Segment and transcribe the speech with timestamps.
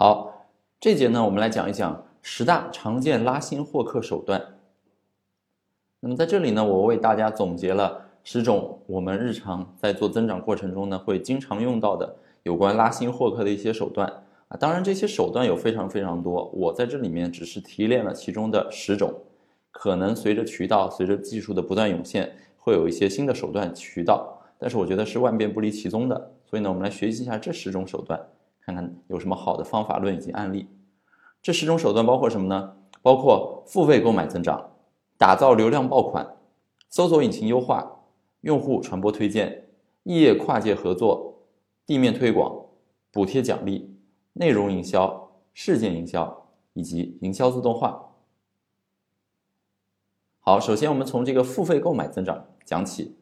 [0.00, 0.46] 好，
[0.78, 4.40] 这节呢，我们来讲一讲十大常见拉新获客手段。
[5.98, 12.14] 那么在这里呢，我为大家总结了十种我们日常在做增长过程中呢会经常用到的
[12.44, 14.06] 有关拉新获客的一些手段
[14.46, 14.56] 啊。
[14.56, 19.12] 当然，这些手段有非常非常多，我在这里面只是提炼了其中的十种。
[19.72, 26.30] 可能随着渠道、随着技术的不断涌现，会有一些新的手段渠道，但是我觉得是万变不离其宗的。
[26.46, 28.24] 所以呢，我们来学习一下这十种手段。
[28.68, 30.68] 看看有什么好的方法论以及案例。
[31.40, 32.76] 这十种手段包括什么呢？
[33.00, 34.72] 包括付费购买增长、
[35.16, 36.36] 打造流量爆款、
[36.90, 38.02] 搜索引擎优化、
[38.42, 39.70] 用户传播推荐、
[40.02, 41.46] 异业跨界合作、
[41.86, 42.66] 地面推广、
[43.10, 43.96] 补贴奖励、
[44.34, 48.10] 内容营销、事件营销以及营销自动化。
[50.40, 53.16] 好，首先我们从这个付费购买增长讲起。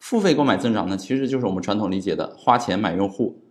[0.00, 3.44] 付费购买增长呢，其实就是我们传统理解的花钱买用户。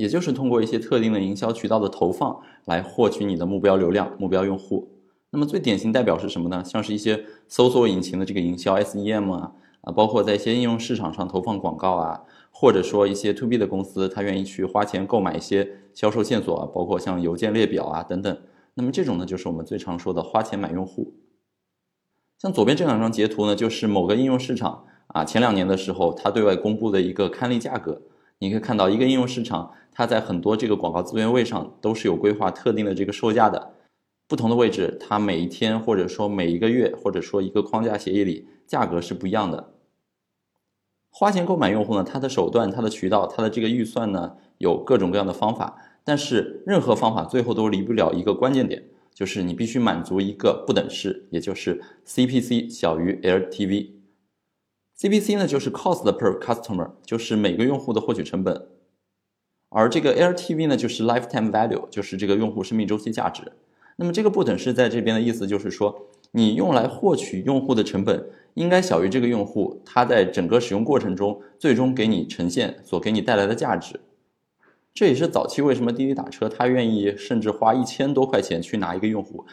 [0.00, 4.88] 也就是通过一些特定的营销渠道的投放来获取你的目标流量、目标用户。
[5.28, 6.64] 那么最典型代表是什么呢？
[6.64, 18.34] 像是一些搜索引擎的这个营销 SEM 啊啊，包括在一些应用市场上投放广告啊，或者说一些 To B 的公司，他愿意去花钱购买一些销售线索啊，包括像邮件列表啊等等。
[18.72, 21.12] 那么这种呢，就是我们最常说的花钱买用户。
[22.38, 28.00] 像左边这两张截图呢，就是某个应用市场啊，前两年的时候，它对外公布的一个刊例价格。
[28.42, 33.74] 你可以看到，一个应用市场，它在很多这个广告资源位上都是有规划特定的这个售价的，
[34.26, 39.74] 不同的位置，它每一天或者说每一个月或者说一个框架协议里价格是不一样的。
[41.10, 53.99] 花钱购买用户呢，它的手段、它的渠道、它的这个预算呢，有各种各样的方法，但是任何方法最后都离不了一个关键点，就是你必须满足一个不等式，也就是 CPC 小于 LTV。
[55.00, 58.66] CPC 呢，就是 cost per customer，就是每个用户的获取成本，
[59.70, 63.50] 而这个 LTV 呢，就是 lifetime value，就是这个用户生命周期价值。
[63.96, 74.00] 那么这个不等式在这边的意思就是说，你用来获取用户的成本应该小于这个用户他在整个使用过程中最终给你呈现所给你带来的价值。
[74.92, 79.46] 这也是早期为什么滴滴打车他愿意甚至花一千多块钱去拿一个用户。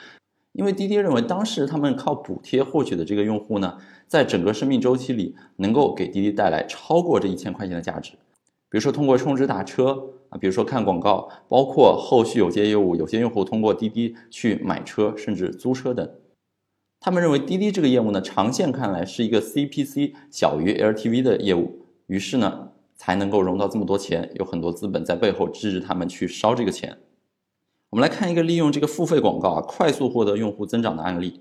[0.52, 8.14] 因为滴滴认为，当时他们靠补贴获取的这个用户呢，在整个生命周期里，能够给滴滴带来超过这一千块钱的价值。
[8.70, 16.10] 比如说通过充值打车啊，比如说看广告，包括后续有些业务，有些用户通过滴滴去买车，甚至租车等。
[17.00, 26.98] 他们认为滴滴这个业务呢，长线看来是一个 CPC 小于 LTV 的业务，于是呢，才能够融到这么多钱，有很多资本在背后支持他们去烧这个钱。
[27.92, 31.40] 我们来看一个利用这个付费广告啊，快速获得用户增长的案例。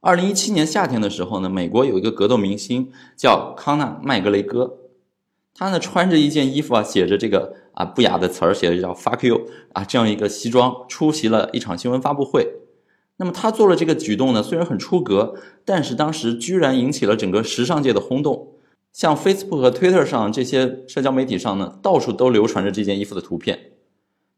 [0.00, 4.78] 二零一七年夏天的时候呢，美国有一个格斗明星叫康纳麦格雷戈，
[5.52, 12.46] 他呢穿着一件衣服啊，写着这个啊不雅的词儿，写的叫 “fuck you” 啊这样一个西装，出席了一场新闻发布会。
[13.16, 18.52] 那么他做了这个举动呢，虽然很出格，但是当时居然引起了整个时尚界的轰动。
[18.92, 23.72] 像 Facebook 和 Twitter 上这些社交媒体上呢，到处都流传着这件衣服的图片。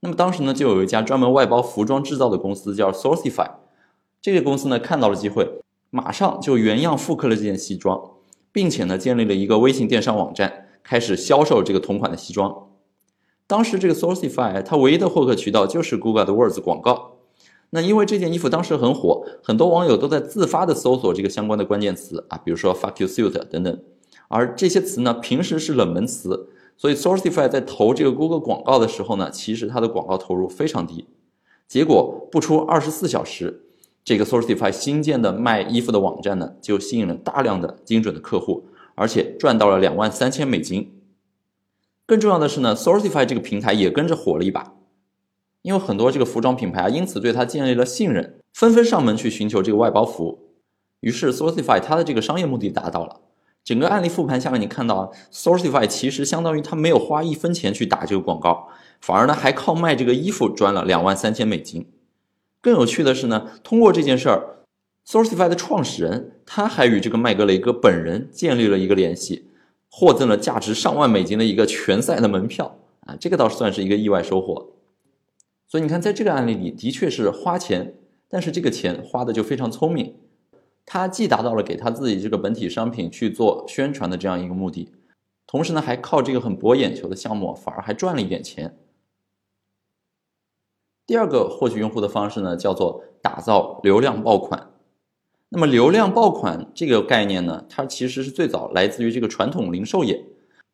[0.00, 3.50] 那么当时呢，就有一家专门外包服装制造的公司叫 Sourcify，
[4.22, 7.98] 这个公司呢看到了机会，马上就原样复刻了这件西装，
[8.52, 12.68] 并且呢建立了一个微信电商网站，开始销售这个同款的西装。
[13.46, 17.16] 当时这个 Sourcify 它唯一的获客渠道就是 Google 的 Words 广告。
[17.70, 23.80] 那因为这件衣服当时很火，很多网友都在自发的搜索这个相关的关键词啊，比如说 Fuck you suit 等等，
[24.28, 26.50] 而这些词呢平时是冷门词。
[26.76, 31.06] 所以，Sourcify 在投这个 Google 广告的时候呢，其实它的广告投入非常低。
[31.68, 33.66] 结果不出二十四小时，
[34.02, 40.92] 这个 Sourceify 新建的卖衣服的网站呢，就吸引了大量的精准的客户，而且赚到了两万三千美金。
[42.06, 44.74] 更重要的是呢，Sourceify 这个平台也跟着火了一把，
[45.62, 50.50] 因为很多这个服装品牌啊，因此对它建立了信任，纷纷上门去寻求这个外包服务。
[51.00, 53.20] 于是 Sourceify 它的这个商业目的达到了。
[53.62, 58.68] 整个案例复盘下来，你看到啊 Sourceify 其实相当于他没有花一分钱去打这个广告，
[59.00, 61.86] 反而呢还靠卖这个衣服赚了两万三千美金。
[62.60, 64.64] 更有趣的是呢，通过这件事儿
[65.06, 69.46] ，Sourceify 的创始人他还与这个麦格雷戈本人建立了一个联系，
[69.90, 74.72] 获赠了价值上万美金的一个拳赛的门票啊，这个倒是算是一个意外收获。
[75.66, 77.94] 所以你看，在这个案例里的确是花钱，
[78.28, 80.16] 但是这个钱花的就非常聪明。
[80.84, 84.90] 他既达到了给他自己这个本体商品去做宣传的这样一个目的，
[85.46, 88.76] 同时呢，还靠这个很博眼球的项目，反而还赚了一点钱。
[91.10, 94.70] 第二个获取用户的方式呢，叫做打造流量爆款。
[95.48, 100.24] 那么，流量爆款这个概念呢，它其实是最早来自于这个传统零售业。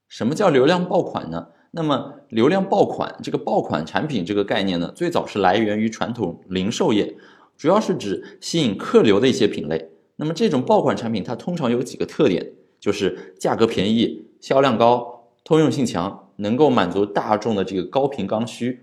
[0.08, 1.46] 什么叫流量爆款呢？
[1.70, 7.16] 那么流量爆款这个爆款产品这个概念呢，最早是来源于传统零售业，
[7.56, 9.88] 主要是指吸引客流的一些品类。
[10.16, 18.82] 那么这种爆款产品它通常有几个特点，就是价格便宜、销量高、通用性强，能够满足大众的这个高频刚需。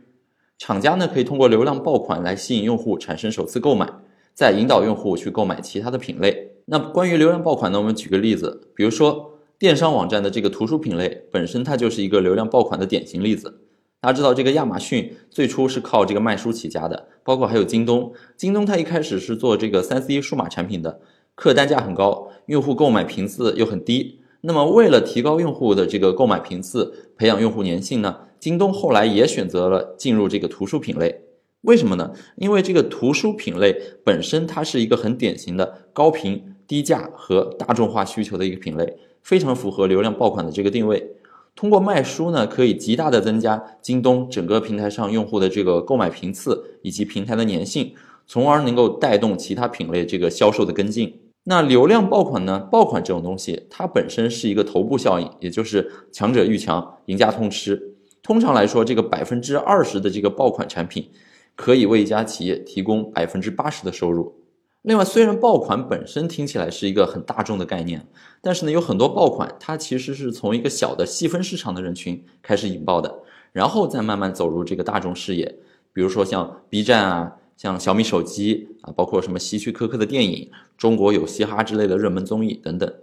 [0.58, 3.88] 厂家呢可以通过流量爆款来吸引用户产生首次购买，
[4.34, 6.52] 再引导用户去购买其他的品类。
[6.66, 9.32] 那关于流量爆款呢，我们举个例子，比如说。
[9.60, 13.62] 电商网站的这个图书品类本身，它就是一个流量爆款的典型例子。
[14.02, 18.12] 大家知道，这个亚马逊最初是靠这个卖书起家的，包括还有京东。
[18.36, 21.00] 京东它一开始是做这个三 C 数码产品的，
[21.36, 24.20] 客单价很高，用户购买频次又很低。
[24.42, 31.22] 那么为了提高用户的这个购买频次，培养用户粘性呢，京东后来也选择了进入这个图书品类。
[31.62, 32.12] 为什么呢？
[32.36, 33.74] 因为这个图书品类
[34.04, 38.98] 本身它是一个很典型的高频、低价和大众化需求的一个品类。
[39.22, 41.12] 非常符合流量爆款的这个定位，
[41.56, 47.94] 通过卖书呢，可以极大的增加京东整个平台上用户的这个购买频次以及平台的粘性，
[48.28, 51.18] 从而能够带动其他品类这个销售的跟进。
[51.46, 52.60] 那流量爆款呢？
[52.70, 57.93] 爆款这种东西，它本身是一个头部效应，也就是强者愈强，赢家通吃。
[58.24, 61.12] 通常来说，这个百分之二十的这个爆款产品，
[61.58, 64.34] 可以为一家企业提供百分之八十的收入。
[64.82, 68.08] 另外，虽然爆款本身听起来是一个很大众的概念，
[68.42, 73.14] 但是呢，有很多爆款它其实是从一个小的细分市场的人群开始引爆的，
[73.52, 75.60] 然后再慢慢走入这个大众视野。
[75.92, 82.94] 比如说像 B 站啊，像小米手机啊，包括什么希区柯克的电影、中国有嘻哈之类的热门综艺等等。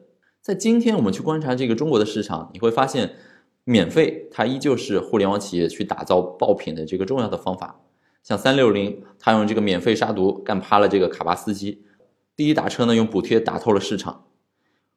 [0.42, 3.12] 在今天我们去观察这个中国的市场，你会发现，
[3.70, 7.80] 免费它依旧是互联网企业去打造爆品的这个重要的方法。
[8.24, 11.78] 像三六零，他用这个免费杀毒干趴了这个卡巴斯基；
[12.34, 14.24] 滴滴打车呢，用补贴打透了市场。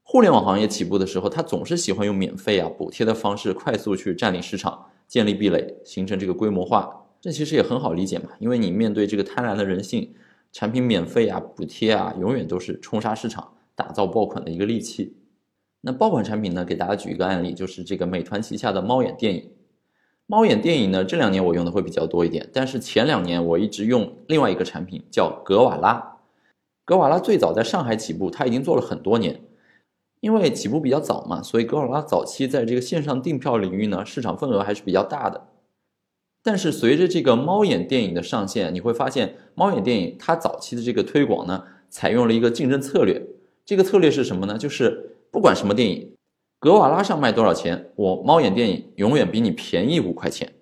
[0.02, 7.06] 互联网行业起步的时候，他总是喜欢用免费啊、补贴的方式快速去占领市场、建立壁垒，形成这个规模化。
[7.22, 10.16] 这其实也很好理解嘛，因为你面对这个贪婪的人性，
[10.52, 15.16] 产品免费啊、补贴啊，永远都是冲杀市场、打造爆款的一个利器。
[15.86, 19.52] 那爆款产品呢，给大家举一个案例，就是这个美团旗下的猫眼电影。
[20.28, 26.20] 猫眼电影呢，这两年我用的会比较多一点，但是前两年我一直用另外一个产品叫格瓦拉。
[26.86, 29.42] 格瓦拉最早在上海起步，它已经做了很多年。
[30.22, 35.50] 因为起步比较早嘛，所以格瓦拉早期在这个线上订票领域呢，市场份额还是比较大的。
[36.42, 43.22] 但是随着这个猫眼电影的上线，你会发现猫眼电影它早期的这个推广呢，采用了一个竞争策略。
[43.66, 44.58] 这个策略是什么呢？
[44.58, 46.16] 就是不管什么电影。
[46.60, 47.92] 格瓦拉上卖多少钱？
[47.96, 50.54] 我猫眼电影永远比你便宜五块钱。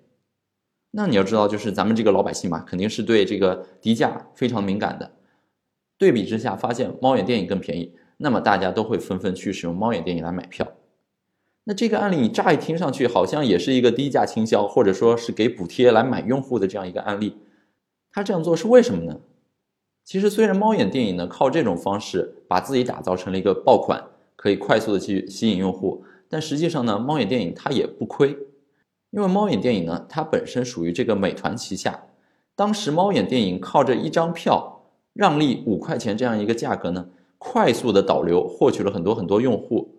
[0.92, 5.12] 那你要知道，就是咱们这个老百姓嘛，肯定是对这个低价非常敏感的。
[5.98, 10.66] 对比之下，发现猫眼电影更便宜，那么大家都会纷纷去使用猫眼电影来买票。
[11.64, 17.36] 那这个案例你乍一听上去好像也是一个低价倾销，或者说是给补贴来买用户的这样一个案例。
[18.10, 19.20] 他这样做是为什么呢？
[20.02, 24.08] 其实虽然猫眼电影呢靠这种方式把自己打造成了一个爆款。
[24.42, 28.36] 可以快速的去吸引用户，但实际上呢，猫眼电影它也不亏，
[29.12, 32.06] 因为猫眼电影呢，它本身属于这个美团旗下。
[32.56, 37.08] 当时猫眼电影靠着一张票让利五块钱这样一个价格呢，
[37.38, 39.94] 快速的导流，获取了很多很多用户。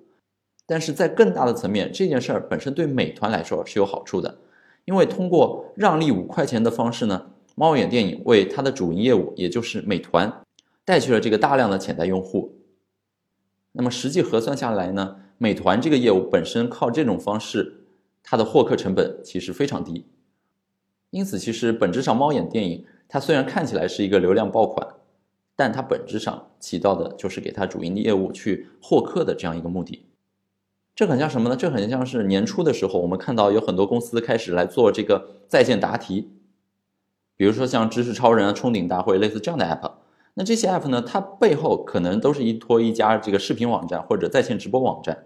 [0.65, 4.39] 但是在更大的层面，这件事儿本身对美团来说是有好处的，
[4.83, 10.41] 因为通过让利五块钱的方式呢，猫眼电影为它的主营业务，也就是美团，
[10.83, 12.53] 带去了这个大量的潜在用户。
[13.73, 17.85] 那么实际核算下来呢，美团这个业务本身靠这种方式，
[18.23, 20.05] 它的获客成本其实非常低。
[21.09, 24.87] 因此，其实本质上猫眼电影它虽然看起来是一个流量爆款，
[25.55, 30.05] 但它本质上起到的就是给它主营业务去获客的这样一个目的。
[30.95, 31.55] 这很像什么呢？
[31.55, 36.29] 这很像是年初的时候，我们看到有很多公司开始来做这个在线答题，
[37.35, 40.02] 比如说像知识超人啊、冲顶大会类似这样的 app。
[40.35, 41.01] 那这些 app 呢？
[41.01, 45.25] 它背后可能都是依托一家这个视频网站或者在线直播网站，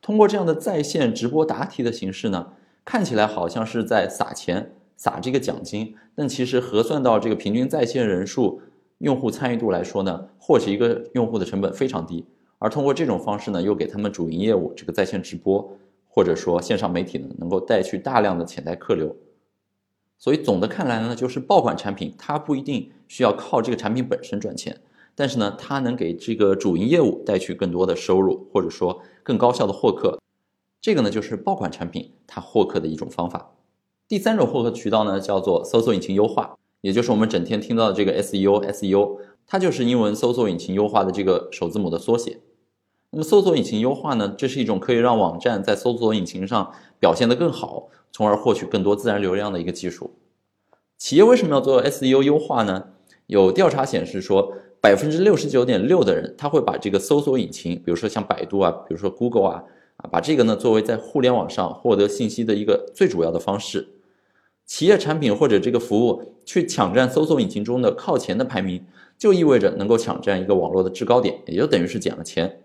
[0.00, 2.52] 通过这样的在线直播答题的形式呢，
[2.84, 8.62] 看起来好像是在撒钱撒这个奖金，但其实核算到这个平均在线人数、
[8.98, 12.24] 用户参与度来说呢，获取一个用户的成本非常低，
[12.58, 15.76] 而通过这种方式呢，又给他们主营业务这个在线直播
[16.08, 19.14] 或者说线上媒体呢，能够带去大量的潜在客流。
[20.16, 24.80] 所以总的看来呢，就是爆款产品它不一定需要靠这个产品本身赚钱，
[25.14, 30.18] 但是呢，它能给这个主营业务带去更多的收入，或者说更高效的获客。
[30.80, 33.52] 这个呢，就是爆款产品它获客的一种方法。
[34.08, 42.38] 第三种获客渠道呢，叫做搜索引擎优化，也就是我们整天听到的这个 SEO，SEO 它就是英文搜索引擎优化的这个首字母的缩写。
[43.10, 50.12] 那么搜索引擎优化呢，这是一种可以让网站在搜索引擎上表现得更好，从而获取更多自然流量的一个技术。
[50.98, 52.88] 企业为什么要做 SEO 优化呢？
[53.26, 59.64] 有调查显示说，百分之六十九点六的人他会把这个搜索引擎，比如说像百度啊，比如说 Google 啊，
[59.96, 63.88] 啊，把这个呢作为在互联网上获得信息的一个最主要的方式。
[64.64, 68.84] 企业产品或者这个服务去抢占搜索引擎中的靠前的排名，
[69.16, 72.62] 就意味着能够抢占一个网络的制高点，也就等于是捡了钱。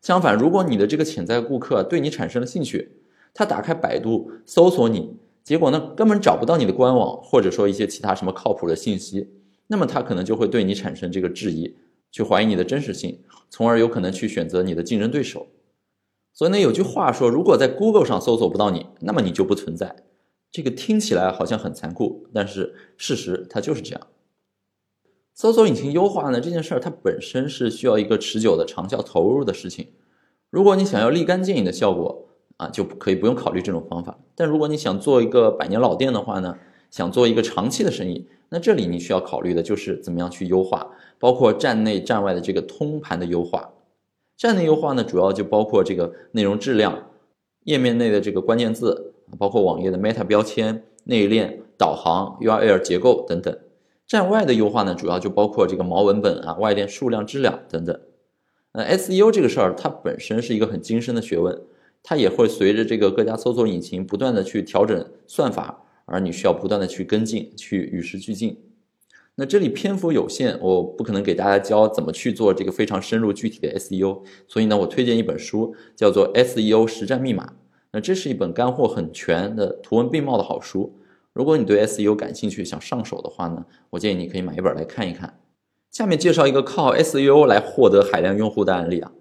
[0.00, 2.92] 相反，如果你的这个潜在顾客对你产生了兴趣，
[3.34, 9.28] 他打开百度搜索你，结果呢根本找不到你的官网，或者说一些其他什么靠谱的信息，
[9.68, 11.76] 那么他可能就会对你产生这个质疑，
[12.10, 13.20] 去怀疑你的真实性，
[13.50, 15.48] 从而有可能去选择你的竞争对手。
[16.32, 19.96] 所以呢，有句话说，如果在 Google 上搜索不到你，那么你就不存在。
[20.52, 24.06] 这个听起来好像很残酷，但是事实它就是这样。
[25.34, 29.88] 搜索引擎优化呢这件事儿，它本身是需要一个持久的长效投入的事情。
[30.48, 34.18] 如果你想要立竿见影的效果啊，就可以不用考虑这种方法。
[34.34, 36.56] 但如果你想做一个百年老店的话呢，
[36.90, 40.86] 想做一个长期的生意，那这里你需要考虑的就是怎么样去优化，
[41.18, 43.72] 包括站内站外的这个通盘的优化。
[44.36, 47.10] 站内优化呢，主要就包括这个内容质量、
[47.64, 49.12] 页面内的这个关键字。
[49.40, 53.58] 包括网页的 Meta 标签、内链、导航、URL 结构等等。
[54.06, 58.00] 站外的优化呢，主要就包括这个毛文本啊、外链数量、质量等等。
[58.70, 61.60] 呃，SEO 这个事儿，它本身是一个很精深的学问，
[62.04, 68.58] 它也会随着这个各家搜索引擎不断的去调整算法，而你需要不断的去跟进，去与时俱进。
[69.34, 77.46] 那这里篇幅有限，我不可能给大家教怎么去做这个非常深入具体的 SEO，所以呢，我推荐一本书，叫做《SEO 实战密码》。
[77.92, 80.98] 那这是一本干货很全的、图文并茂的好书。
[81.34, 85.38] 如果你对 SEO 感兴趣，想上手的话呢，我建议你可以买一本来看一看。
[85.90, 89.12] 下面介绍一个靠 SEO 来获得海量用户的案例啊。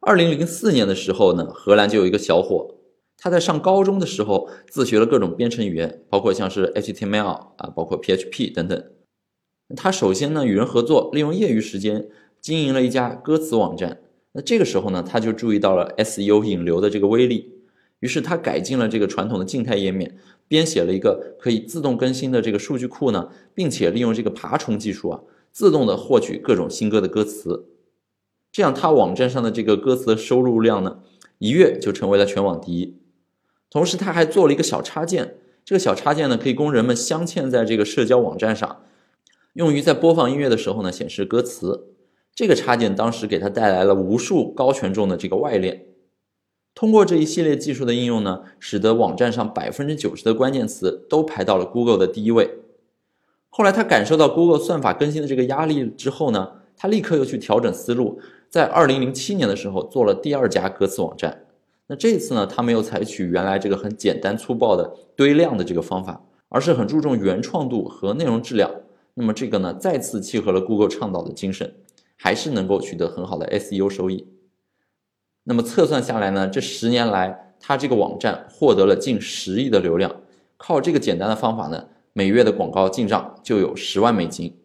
[0.00, 2.74] 二零零四年的时候呢，荷兰就有一个小伙，
[3.22, 8.82] 他在上高中的时候自学了各种编程语言，包括像是 HTML 啊，包括 PHP 等等。
[9.76, 12.08] 他首先呢与人合作，利用业余时间
[12.40, 14.00] 经营了一家歌词网站。
[14.32, 17.56] 那这个时候呢，他就注意到了 SEO 引流的这个威力。
[17.98, 20.16] 于是他改进了这个传统的静态页面，
[20.48, 25.20] 编写了一个可以自动更新的这个数据库呢，并且利用这个爬虫技术啊，
[25.52, 27.66] 自动的获取各种新歌的歌词。
[28.50, 31.00] 这样他网站上的这个歌词的收入量呢，
[31.38, 32.96] 一跃就成为了全网第一。
[33.70, 38.82] 同时他还做了一个小插件，这个小插件呢，可以供人们镶嵌在这个社交网站上，
[39.52, 41.86] 用于在播放音乐的时候呢显示歌词。
[42.34, 45.86] 这个插件当时给他带来了无数高权重的这个外链。
[46.74, 52.58] 通过这一系列技术的应用呢，使得网站上百分之九十的关键词都排到了 Google 的第一位。
[53.50, 61.44] 后来他感受到 Google 算法更新的这个压力之后呢，他立刻又去调整思路，在二零零七年的时候做了第二家歌词网站。
[61.90, 68.70] 那这次呢，他没有采取原来这个很简单粗暴的堆量的这个方法，而是很注重原创度和内容质量。
[69.14, 71.74] 那么这个呢，再次契合了 Google 倡导的精神，
[72.14, 74.28] 还是能够取得很好的 SEO 收益。
[75.42, 80.14] 那么测算下来呢，这十年来，他这个网站获得了近十亿的流量，
[80.56, 84.56] 靠这个简单的方法呢，每月的广告进账就有十万美金。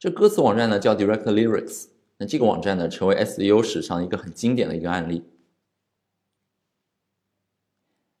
[0.00, 1.84] 这歌词网站呢叫 Direct Lyrics，
[2.18, 5.22] 那这个网站呢成为 SEO 史上一个很经典的一个案例。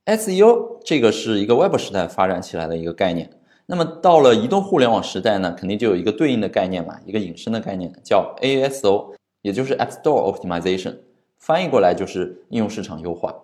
[0.06, 3.30] SEO 这个是一个 Web 时代发展起来的一个概念，
[3.66, 10.96] 那么到了移动互联网时代呢，肯定就有一个对应的概念嘛，一个引申的概念叫 ASO，也就是 App Store Optimization。
[11.38, 13.34] 翻译过来就是应用市场优化。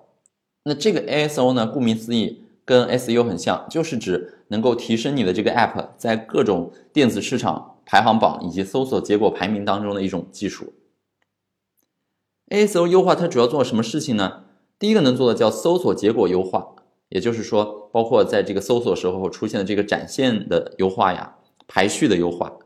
[0.64, 10.74] 那这个 ASO 呢，顾名思义，跟 SEO 很像，就是指能够提升你的这个 App 在各种电子市场排行榜以及搜索结果排名当中的一种技术。
[12.48, 14.44] ASO 优化它主要做什么事情呢？
[14.80, 16.74] 第一个能做的叫搜索结果优化，
[17.10, 21.36] 也就是说，包括在这个搜索时候出现的这个展现的优化呀、
[21.68, 22.56] 排序的优化。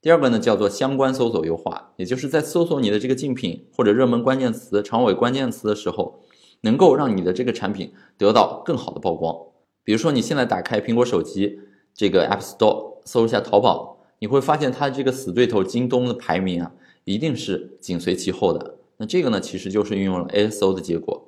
[0.00, 6.20] 第二个呢，叫做相关搜索优化，也就是在搜索你的这个竞品或者热门关键词、长尾关键词的时候，
[6.62, 9.36] 能够让你的这个产品得到更好的曝光。
[9.84, 11.60] 比如说，你现在打开苹果手机
[11.92, 16.72] 这个 App Store，搜一下淘宝，你会发现它这个死对头京东的排名啊，
[17.04, 18.76] 一定是紧随其后的。
[18.96, 21.26] 那这个呢，其实就是运用了 ASO 的结果。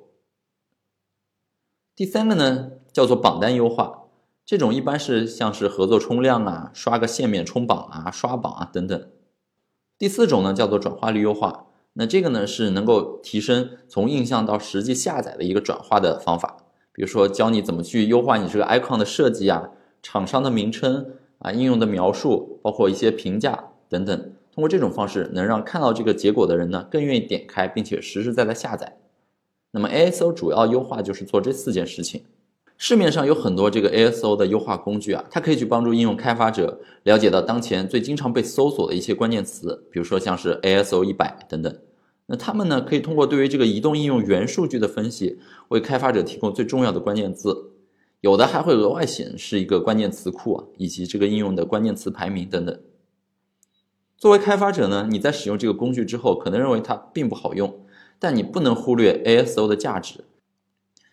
[1.93, 4.03] 第三个呢，叫做榜单优化。
[4.45, 9.07] 这种一般是像是合作冲量啊，刷个线面冲榜啊，刷榜啊等等。
[9.97, 16.57] 第四种呢叫做转化率优化，那这个呢是能够提升从印象到实际下载的一个转化的方法。
[16.93, 19.69] 比如说教你怎么去优化你这个 icon 的设计啊，
[20.01, 24.17] 厂商的名称啊，应用的描述，包括一些评价等等。
[24.53, 28.97] 通过这种方式，能让看到这个结果的人呢更愿意点开，并且实实在在下载。
[29.71, 32.23] 那么 ASO 主要优化就是做这四件事情。
[32.77, 41.77] 市面上有很多这个 ASO 的优化工具啊，它可以去帮助应用开发者了解到当前最经常被搜索的一些关键词，比如说像是 ASO 一百等等。
[42.25, 45.37] 那他们呢，可以通过对于这个移动应用元数据的分析，
[45.67, 47.71] 为开发者提供最重要的关键字。
[48.21, 52.79] 有的还会额外显示一个关键词库啊，以及这个应用的关键词排名等等。
[54.17, 57.80] 作为开发者呢，你在使用这个工具之后，可能认为它并不好用，
[58.21, 60.25] 但你不能忽略 ASO 的价值。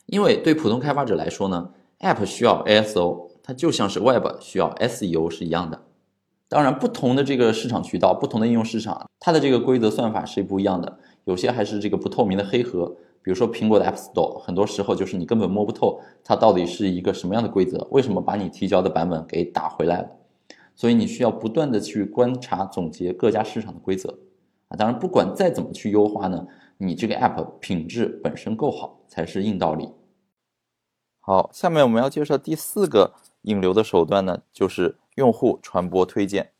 [0.04, 5.80] 因为对普通开发者来说呢，App 需要 ASO，它就像是 Web 需要 SEO 是一样的。
[6.50, 10.98] 当然，不同的这个市场渠道、不同的应用市场，它的这个规则算法是不一样的。
[11.24, 20.08] 有些还是这个不透明的黑盒，比如说苹果的 App Store，很多时候就是你根本摸不透它到底是一个什么样的规则，为什么把你提交的版本给打回来了。
[20.74, 24.18] 所以你需要不断的去观察、总结各家市场的规则
[24.68, 24.76] 啊。
[24.76, 26.46] 当然，不管再怎么去优化呢，
[26.78, 29.92] 你这个 App 品质本身够好才是硬道理。
[31.20, 36.52] 好，下面我们要介绍第四个引流的手段呢，就是用户传播推荐。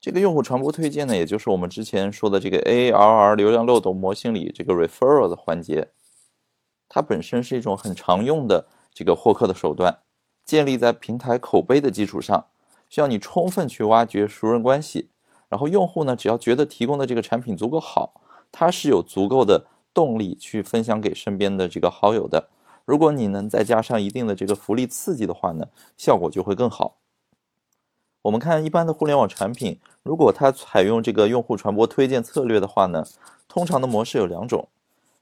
[0.00, 5.90] 这个用户传播推荐呢，也就是我们之前说的这个 ARR 流量漏斗模型里这个 referral 的环节。
[6.88, 9.98] 它本身是一种很常用的这个获客的手段，
[10.44, 12.46] 建立在平台口碑的基础上，
[12.88, 15.10] 需要你充分去挖掘熟人关系。
[15.48, 22.48] 然后用户呢，只要觉得提供的这个产品足够好，他是有足够的动力去分享给身边的这个好友的。
[22.84, 26.98] 如果你能再加上一定的这个福利刺激的话呢，效果就会更好。
[28.22, 33.04] 我们看一般的互联网产品，如果它采用这个用户传播推荐策略的话呢，
[33.48, 34.68] 通常的模式有两种，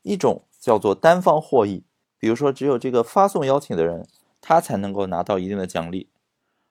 [0.02, 1.82] 一种叫做单方获益，
[2.18, 4.06] 比如说只有这个发送邀请的人，
[4.40, 6.08] 他才能够拿到一定的奖励；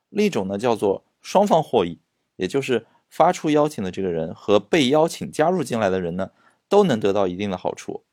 [0.09, 1.99] 另一种呢叫做双方获益，
[2.35, 6.31] 也就是发出邀请的这个人和被邀请加入进来的人呢，
[6.73, 8.03] 都能得到一定的好处。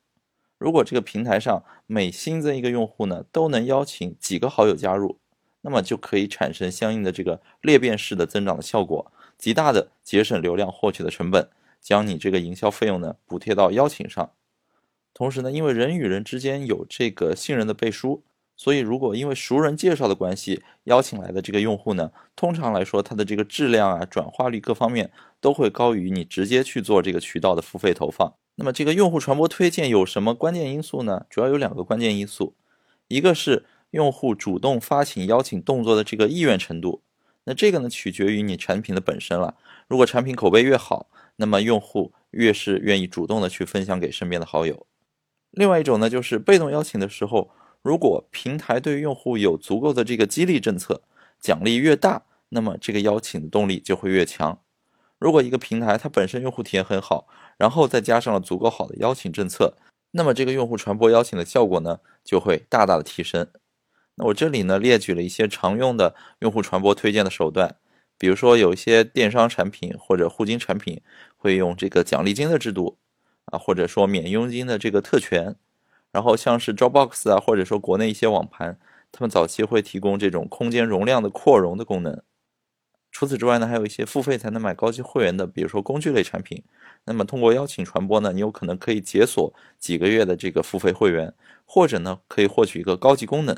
[0.58, 5.18] 如果这个平台上每新增一个用户呢，都能邀请几个好友加入，
[5.62, 11.48] 那么就可以产生相应的这个裂变式的增长的效果，极大的节省流量获取的成本，
[11.80, 14.30] 将你这个营销费用呢补贴到邀请上。
[15.14, 18.22] 同时呢，因为人与人之间有这个信任的背书，
[18.62, 28.34] 所以如果因为熟人介绍的关系邀请来的这个用户呢，通常来说它的这个质量啊、转化率各方面都会高于你直接去做这个渠道的付费投放。
[28.56, 31.24] 那么这个用户传播推荐有什么关键因素呢？
[31.30, 32.54] 主要有两个关键因素，
[33.08, 37.00] 一个是用户主动发起邀请动作的这个意愿程度，
[37.44, 39.54] 那这个呢取决于你产品的本身了。
[39.88, 44.86] 如果产品口碑越好，那么用户越是愿意主动的去分享给身边的好友。
[45.50, 47.50] 另外一种呢，就是被动邀请的时候，
[47.82, 51.02] 如果平台对用户有足够的这个激励政策，
[51.40, 54.60] 奖励越大，那么这个邀请的动力就会越强。
[55.18, 59.76] 如果一个平台它本身用户体验很好，然后再加上了足够好的邀请政策，
[60.12, 63.46] 那么这个用户传播邀请的效果呢就会大大的提升。
[64.16, 67.76] 那我这里呢列举了一些常用的用户传播推荐的手段，
[68.18, 71.00] 比如说有一些电商产品或者互金产品
[71.36, 72.98] 会用这个奖励金的制度
[73.46, 75.56] 啊，或者说免佣金的这个特权，
[76.12, 78.78] 然后像是 Dropbox 啊，或者说国内一些网盘，
[79.12, 82.22] 他们早期会提供这种空间容量的扩容的功能。
[83.12, 86.62] 除此之外呢，还有一些付费才能买高级会员的，比如说工具类产品。
[87.04, 93.56] 那么通过邀请传播呢，你有可能可以解锁几个月的这个付费会员，或者呢可以获取一个高级功能。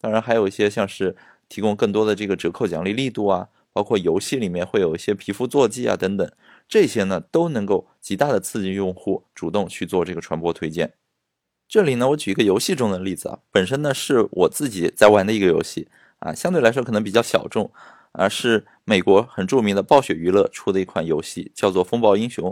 [0.00, 1.16] 当然还有一些像是
[1.48, 6.30] 提供更多的这个折扣奖励力度啊，包括游戏里面会有一些皮肤坐骑啊等等，
[6.68, 10.92] 这些呢都能够极大的刺激用户主动去做这个传播推荐。
[11.68, 17.70] 这里呢我举一个游戏中的例子啊，本身呢是我自己在玩的一个游戏啊，相对来说可能比较小众。
[18.16, 22.48] 而是美国很著名的暴雪娱乐出的一款游戏，叫做《风暴英雄》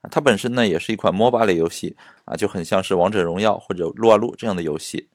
[0.00, 5.10] 啊，它本身呢也是一款 MOBA 类游戏啊，就很像是王者荣耀或者撸啊撸这样的游戏。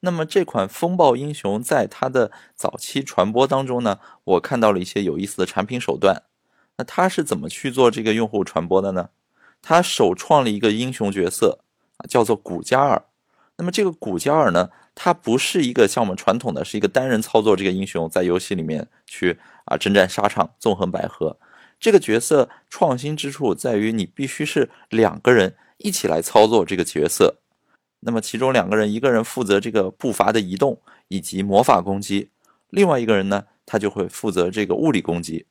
[0.00, 6.24] 那么这款《风暴英雄》在它的早期传播当中呢，我看到了一些有意思的产品手段。
[6.76, 9.08] 那它是怎么去做这个用户传播的呢？
[9.62, 11.60] 它首创了一个英雄角色，
[12.08, 13.02] 叫做古加尔。
[13.56, 14.70] 那么这个古加尔呢？
[15.00, 21.36] 他不是一个像我们传统的是一个单人操作这个英雄，在游戏里面去啊征战沙场、纵横捭阖。
[21.78, 27.36] 这个角色创新之处在于，你必须是两个人一起来操作这个角色。
[28.00, 32.30] 那么其中两个人，一个人负责这个步伐的移动以及魔法攻击，
[32.70, 35.46] 另外一个人呢，他就会负责这个物理攻击。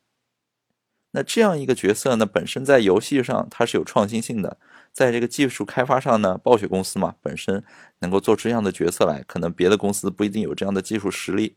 [1.11, 4.57] 那这样一个角色呢，本身在游戏上它是有创新性的。
[4.97, 7.63] 在这个技术开发上呢，暴雪公司嘛，本身
[7.99, 11.55] 能够做出这样的角色来，可能别的公司不一定有这样的技术实力。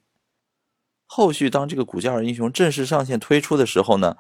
[1.07, 4.19] 后续当这个古加尔英雄正式上线推出的时候呢，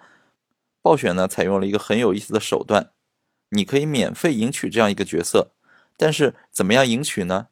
[0.80, 2.92] 暴雪呢采用了一个很有意思的手段，
[3.50, 5.50] 你可以免费赢取这样一个角色，
[5.98, 7.48] 但是怎么样赢取呢？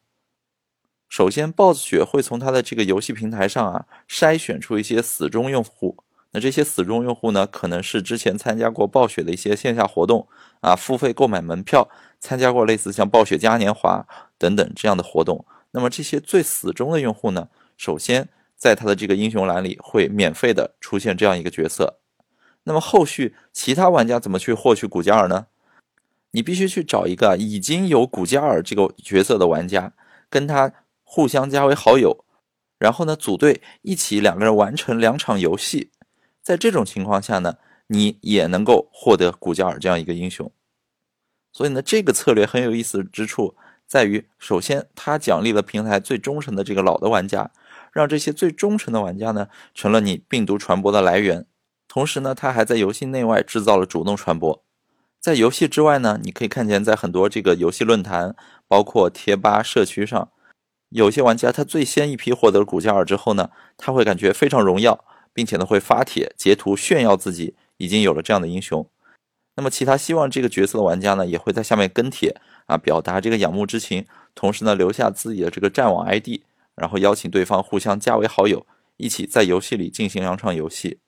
[1.06, 6.02] 首先，暴雪会从它的这个游戏平台上啊筛选出一些死忠用户。
[6.32, 10.28] 那这些死忠用户呢，可能是之前参加过暴雪的一些线下活动
[10.60, 11.88] 啊，付费购买门票，
[12.20, 15.44] 参加过类似像暴雪嘉年华等等这样的活动。
[15.70, 21.98] 那么这些最死忠的用户呢，首先在他的这个英雄栏里会免费的出现这样一个角色。
[22.64, 25.46] 那么后续其他玩家怎么去获取古加尔呢？
[26.32, 29.92] 你必须去找一个已经有古加尔这个角色的玩家，
[30.28, 30.72] 跟他。
[31.10, 32.26] 互相加为好友，
[32.78, 35.90] 然后呢，组队一起两个人完成两场游戏，
[36.48, 37.58] 在这种情况下呢，
[37.88, 40.50] 你也能够获得古加尔这样一个英雄。
[41.52, 43.54] 所以呢，这个策略很有意思之处
[43.86, 47.50] 在于，首先它奖励了平台最忠诚的这个老的玩家，
[47.92, 51.44] 让这些最忠诚的玩家呢成了你病毒传播的来源。
[51.86, 54.64] 同时呢，它还在游戏内外制造了主动传播。
[55.20, 58.34] 在游戏之外呢，你可以看见在很多这个游戏论坛，
[58.66, 60.30] 包括贴吧、社区上。
[60.88, 65.04] 有些玩家他最先一批获得古加尔之后呢，他会感觉非常荣耀，
[65.38, 68.84] 并且呢会发帖截图炫耀自己已经有了这样的英雄。
[69.54, 72.34] 那么其他希望这个角色的玩家呢，也会在下面跟帖
[72.66, 76.40] 啊，表达这个仰慕之情，同时呢留下自己的这个战网 ID，
[76.74, 80.98] 然后邀请对方互相加为好友，一起在游戏里进行两场游戏。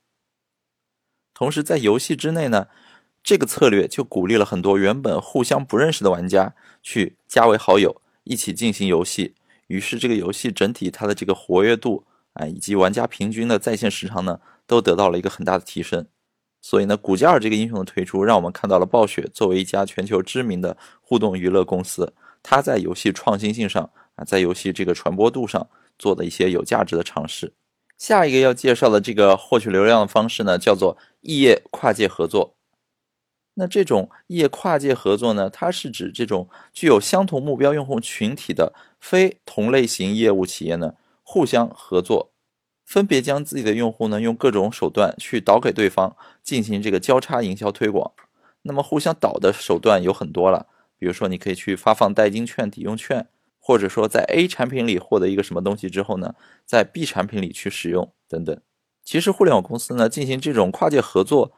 [1.35, 2.69] 同时在游戏之内呢，
[3.25, 9.35] 这个策略就鼓励了很多原本互相不认识的玩家去加为好友，一起进行游戏。
[9.66, 16.07] 于是，这个游戏整体它的这个活跃度啊，以及玩家平均的在线时长呢，都得到了一个很大的提升。
[16.62, 22.12] 所以呢，古加尔这个英雄的推出，让我们看到了暴雪作为一家全球知名的互动娱乐公司，
[22.43, 25.66] 它在游戏创新性上啊，在游戏这个传播度上
[25.99, 27.53] 做的一些有价值的尝试。
[27.97, 32.55] 下一个要介绍的这个获取流量的方式呢，叫做异业跨界合作。
[33.55, 35.51] 那这种异业跨界合作呢？
[35.51, 40.95] 它是指这种具有相同目标用户群体的非同类型业务企业呢，
[41.33, 42.33] 互相合作，
[42.85, 48.11] 分别将自己的用户呢用各种手段去导给对方，进行这个交叉营销推广。
[48.62, 50.66] 那么互相导的手段有很多了，
[50.99, 53.29] 比如说你可以去发放代金券、抵用券，
[53.61, 56.35] 或者说在 A 产品里获得一个什么东西之后呢，
[56.66, 58.61] 在 B 产品里去使用等等。
[59.05, 61.53] 其实互联网公司呢进行这种跨界合作，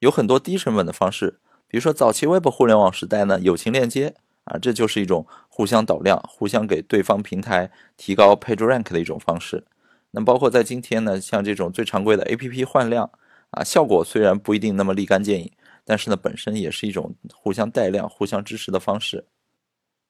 [0.00, 1.38] 有很多低成本的方式。
[1.68, 9.64] 比如说，早期 Web 互联网时代呢，友情链接啊，这就是一种互相导量、互相给对方平台提高 PageRank 的一种方式。
[10.10, 13.10] 那包括在今天呢，像这种最常规的 APP 换量
[13.50, 15.52] 啊，效果虽然不一定那么立竿见影，
[15.84, 19.24] 但是呢，本身也是一种互相带量、互相支持的方式。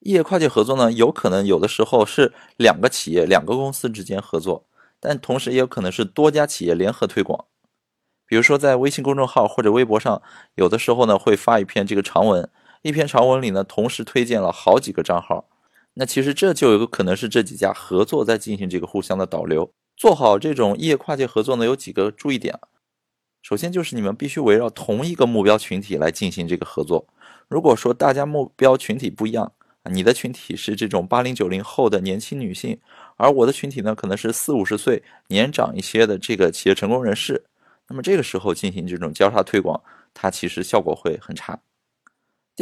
[0.00, 4.66] 异业跨界合作呢，有可能有的时候是两个企业、两个公司之间合作，
[4.98, 7.44] 但同时也有可能是多家企业联合推广。
[8.26, 10.20] 比如说，在微信公众号或者微博上，
[10.56, 12.50] 有的时候呢会发一篇这个长文，
[12.82, 15.48] 一篇长文里呢同时推荐了好几个账号，
[15.94, 19.72] 那其实这就有可能是这几家合作在进行这个互相的导流。
[19.96, 22.58] 做好这种业跨界合作呢，有几个注意点。
[23.42, 27.06] 首先就是你们必须围绕同一个目标群体来进行这个合作。
[27.48, 29.52] 如果说大家目标群体不一样，
[29.90, 32.80] 你的群体是这种八零九零后的年轻女性，
[33.16, 37.44] 而我的群体呢可能是四五十岁年长一些的这个企业成功人士。
[37.88, 39.82] 那么这个时候进行这种交叉推广，
[40.14, 41.60] 它其实效果会很差。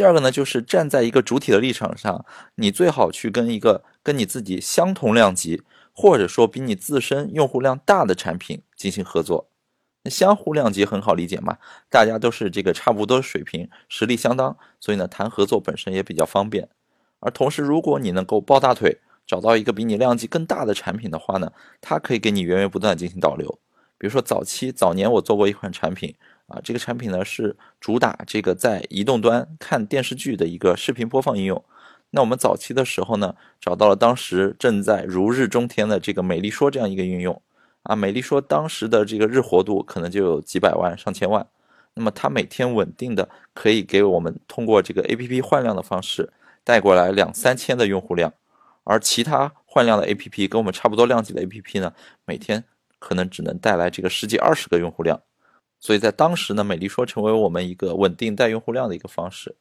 [0.01, 9.51] 第二个呢，就是站在一个主体的立场上，你最好去跟一个跟你自己相同量级，或者说比你自身用户量大的产品进行合作。
[10.03, 11.59] 那相互量级很好理解嘛，
[11.91, 16.67] 大家都是这个差不多水平，实力相当，所以呢谈合作本身也比较方便。
[17.19, 23.59] 而同时，如果你能够抱大腿，找到一个比你量级更大的产品的话呢，它可以给你源源不断进行导流。
[23.99, 26.15] 比如说早期早年我做过一款产品
[26.51, 31.65] 啊，这个产品呢是主打这个在移动端看电视剧的一个视频播放应用。
[32.11, 37.41] 那我们早期的时候呢，找到了当时正在如日中天的这个美丽说这样一个应用
[37.85, 41.47] 啊，美丽说当时的这个日活度可能就有几百万上千万，
[41.95, 46.33] 那么它每天稳定的可以给我们通过这个 APP 换量的方式
[46.65, 48.35] 带过来两三千的用户量，
[48.83, 51.93] 而其他换量的 APP 跟我们差不多量级的 APP 呢，
[52.25, 52.65] 每天。
[52.99, 55.23] 可能只能带来这个十几二十个用户量，
[55.81, 59.57] 所以在当时呢，美丽说成为我们一个稳定带用户量的一个方式。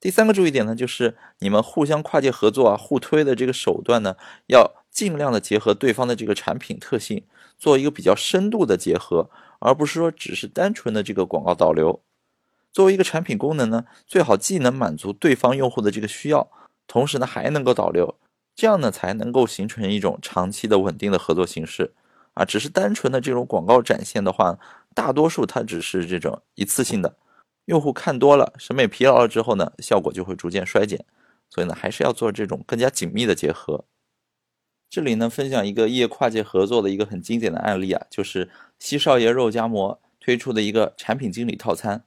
[0.00, 7.22] 第三个注意点呢，就是你们互相跨界合作啊、互推的这个手段呢，要尽量的结合对方的这个产品特性，
[7.58, 12.00] 做一个比较深度的结合，而不是说只是单纯的这个广告导流。
[12.72, 16.50] 作为一个产品功能呢，最好既能满足对方用户的这个需要，
[16.86, 18.16] 同时呢还能够导流，
[18.56, 21.92] 这样呢才能够形成一种长期的稳定的合作形式。
[22.34, 24.56] 啊，只是单纯的这种广告展现的话，
[24.94, 27.16] 大多数它只是这种一次性的，
[27.66, 31.04] 用户看多了，审美疲劳了之后呢，效果就会逐渐衰减。
[31.48, 33.84] 所以呢，还是要做这种更加紧密的结合。
[34.88, 42.04] 这里呢，分享一个业跨界合作的一个很经典的案例啊，就是西少爷肉夹馍推出的一个产品经理套餐。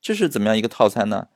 [0.00, 1.28] 这是怎么样一个套餐呢？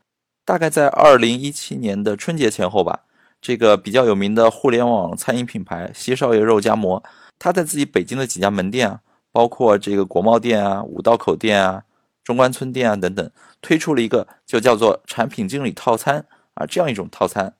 [0.44, 3.04] 大概在二零一七年的春节前后吧，
[3.40, 7.02] 这个比较有名的互联网餐饮品牌西少爷肉夹馍，
[7.38, 9.00] 他在自己北京的几家门店啊，
[9.34, 11.82] 包括这个国贸店啊、五道口店啊、
[12.22, 13.28] 中关村店啊等等，
[13.60, 17.56] 推出了一个就叫做产品经理套餐啊这样一种套餐。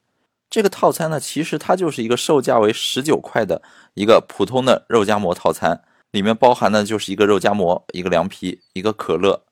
[0.48, 3.60] 这个套餐呢，其实它就是一个售价为十九块的
[3.94, 5.82] 一个普通的肉夹馍套餐，
[6.12, 9.42] 里面包含的就是一个肉夹馍、一个凉皮、一个可乐，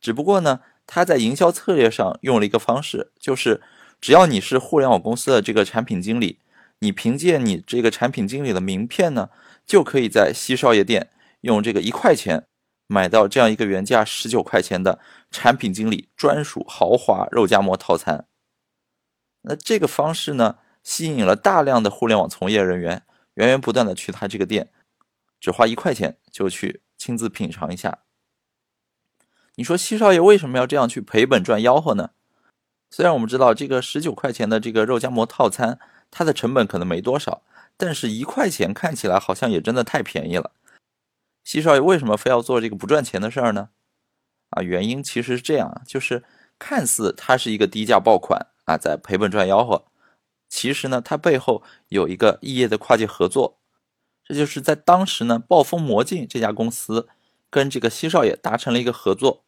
[0.00, 0.60] 只不过呢。
[0.86, 3.62] 他在营销策略上用了一个方式，就是
[4.02, 6.40] 只要你是互联网公司的这个产品经理，
[6.80, 9.30] 你凭借你这个产品经理的名片呢，
[9.66, 11.08] 就可以在西少爷店
[11.44, 12.46] 用这个一块钱
[12.86, 14.98] 买到这样一个原价十九块钱的
[15.30, 18.26] 产品经理专属豪华肉夹馍套餐。
[19.42, 23.02] 那这个方式呢，吸引了大量的互联网从业人员
[23.34, 24.70] 源源不断的去他这个店，
[25.38, 27.98] 只花一块钱就去亲自品尝一下。
[29.56, 32.10] 你说西少爷为什么要这样去赔本赚吆喝呢？
[32.90, 35.78] 虽然我们知道这个十九块钱的这个肉夹馍套餐，
[36.10, 37.42] 它的成本可能没多少，
[37.76, 40.52] 但是一块钱看起来好像也真的太便宜了。
[41.44, 43.68] 西少爷为什么非要做这个不赚钱的事儿呢？
[44.50, 46.24] 啊，原因其实是这样，就是
[46.58, 49.84] 看似它是一个低价爆款啊，在赔本赚吆喝，
[50.48, 53.58] 其实呢，它背后有一个异业的跨界合作，
[54.24, 57.08] 这就是在当时呢，暴风魔镜这家公司
[57.50, 59.44] 跟这个西少爷达成了一个合作。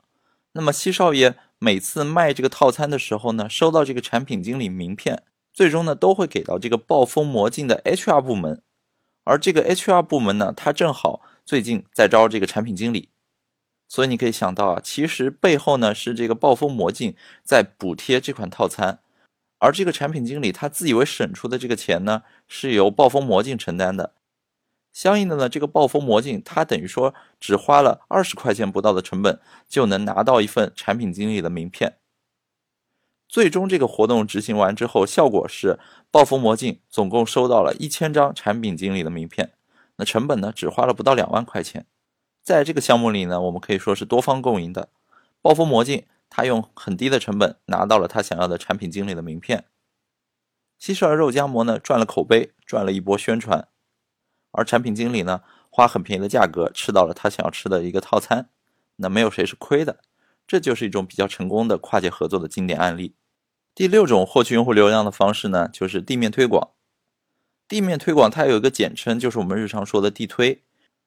[0.52, 8.62] 那么西少爷每次卖这个套餐的时候呢，收到这个产品经理名片，最终呢都会给到这个暴风魔镜的 HR 部门，
[9.24, 13.08] 而这个 HR 部门呢，他正好最近在招这个产品经理，
[13.86, 18.98] 所以你可以想到啊，其实背后呢是这个暴风魔镜在补贴这款套餐，
[19.58, 24.14] 而这个产品经理他自以为省出的这个钱呢，是由暴风魔镜承担的。
[24.92, 31.98] 相应的呢，这个暴风魔镜，它等于说只花了二十块钱不到的成本，就能拿到一份产品经理的名片。
[33.28, 35.78] 最终这个活动执行完之后，效果是
[36.10, 39.52] 暴风魔镜总共收到了一千张产品经理的名片，
[39.96, 41.86] 那成本呢只花了不到两万块钱。
[42.42, 44.88] 在这个项目里呢，我们可以说是多方共赢的。
[45.42, 49.64] 暴风魔镜他用很低的成本拿到了他想要的产品经理的名片，
[50.78, 53.68] 西式肉夹馍呢赚了口碑，赚了一波宣传。
[54.52, 58.48] 而产品经理呢，花很便宜的价格吃到了他想要吃的一个套餐，
[58.96, 60.00] 那没有谁是亏的，
[60.46, 63.14] 这就是一种比较成功的跨界合作的经典案例。
[63.74, 66.70] 第六种获取用户流量的方式呢，就是地面推广。
[67.68, 70.62] 地面推广它有一个简称，就是我们日常说的地推。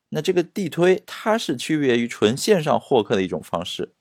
[0.10, 3.94] 那这个地推它是区别于纯线上获客的一种方式，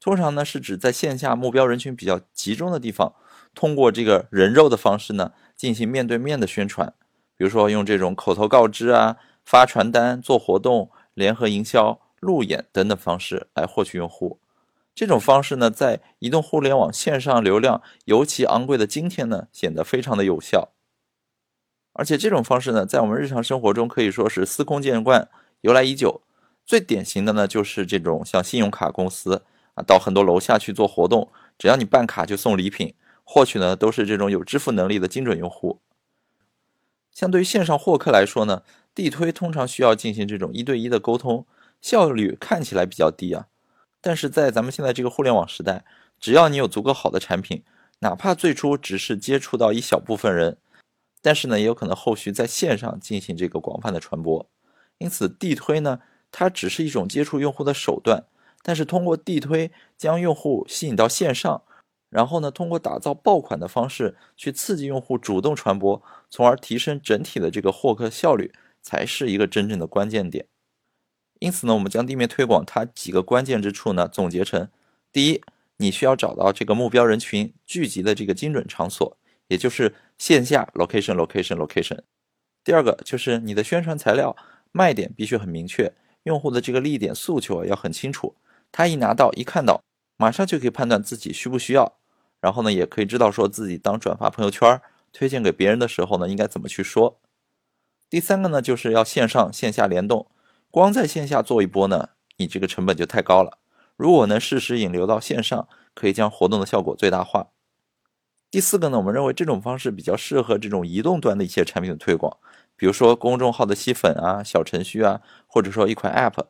[0.00, 3.14] 通常呢是指在线下目标人群比较集中的地方，
[3.54, 6.94] 通过这个人肉的方式呢进行面对面的宣传。
[7.36, 14.38] 比如说用这种口头告知啊、发传单、做活动、联合营销、路演等等方式来获取用户，
[14.94, 20.73] 这种方式呢，在移动互联网线上流量尤其昂贵的今天呢，显得非常的有效。
[21.94, 25.28] 而且这种方式呢，在我们日常生活中可以说是司空见惯、
[25.62, 26.20] 由来已久。
[26.66, 29.42] 最典型的呢，就是这种像信用卡公司
[29.74, 35.80] 啊，到很多楼下去做活动，只要你办卡就送礼品，获取呢都是这种有支付能力的精准用户。
[37.12, 38.62] 相对于线上获客来说呢，
[38.94, 41.46] 地推通常需要进行这种一对一的沟通，
[41.80, 43.46] 效率看起来比较低啊。
[44.00, 45.84] 但是在咱们现在这个互联网时代，
[46.18, 47.62] 只要你有足够好的产品，
[48.00, 50.56] 哪怕最初只是接触到一小部分人，
[51.24, 54.46] 但是呢，也有可能后续在线上进行这个广泛的传播。
[54.98, 58.24] 因此，地推呢，它只是一种接触用户的手段，
[58.62, 61.62] 但是通过地推将用户吸引到线上。
[62.10, 70.46] 然后呢，通过打造爆款的方式去刺激用户主动传播，从而提升整体的这个获客效率，才是一个真正的关键点。
[71.38, 74.68] 因此呢，我们将地面推广它几个关键之处呢总结成：
[75.10, 75.40] 第一，
[75.78, 79.16] 你需要找到这个目标人群聚集的这个精准场所，
[79.48, 81.98] 也就是线下 location location location；
[82.62, 84.36] 第二个就是你的宣传材料
[84.72, 88.36] 卖点必须很明确，用户的这个利益点诉求啊要很清楚，
[88.72, 89.82] 他一拿到一看到，
[90.16, 91.98] 马上就可以判断自己需不需要。
[92.40, 94.80] 然后呢，也可以知道说自己当转发朋友圈、
[95.12, 97.18] 推荐给别人的时候呢，应该怎么去说。
[98.10, 100.30] 第三个呢，就是要线上线下联动，
[100.70, 103.58] 光在线下做一波呢，你这个成本就太高了。
[103.96, 107.48] 如果能适时引流到线上，可以将活动的效果最大化。
[108.54, 112.36] 第四个呢，我们认为这种方式比较适合这种移动端的一些产品的推广，
[112.76, 116.40] 比如说公众号的吸粉啊、小程序啊，或者说一款 App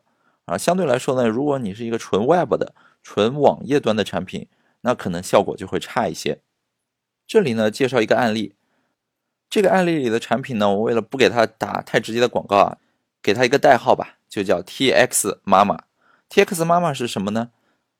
[0.45, 0.55] 啊。
[0.55, 4.47] 相对来说呢，如果你是一个纯 Web 的、纯网页端的产品，
[4.81, 6.41] 那可能效果就会差一些。
[7.25, 8.53] 这里呢，介绍一个案例。
[9.49, 12.77] 这个案例里的产品呢，我为了不给它打太直接的广告啊，
[13.23, 15.85] 给它一个代号吧，就叫 TX 妈妈。
[16.29, 17.49] TX 妈妈是什么呢？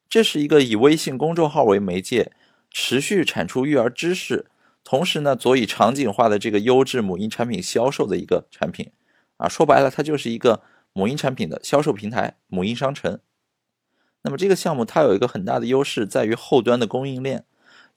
[0.08, 2.32] 这是一个以微信公众号为媒介，
[2.78, 4.48] 持续产出育儿知识，
[4.84, 8.92] 同时呢，佐以场景化的这个优质母婴产品销售的一个产品。
[9.38, 10.62] 啊，说白了，它就是一个
[10.92, 13.22] 母婴产品的销售平台，母婴商城。
[14.24, 17.46] 那么这个项目它有一个很大的优势，在于后端的供应链。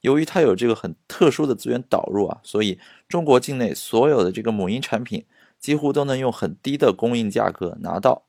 [0.03, 5.27] 由于它有这个很特殊的资源导入啊，所以中国境内所有的这个母婴产品
[5.59, 8.27] 几乎都能用很低的供应价格拿到。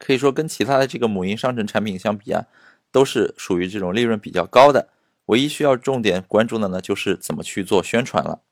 [0.00, 2.46] 可以说跟其他的这个母婴商城产品相比啊，
[2.90, 4.88] 都是属于这种利润比较高的。
[5.26, 8.42] 唯一需要重点关注的呢，就是怎么去做宣传了。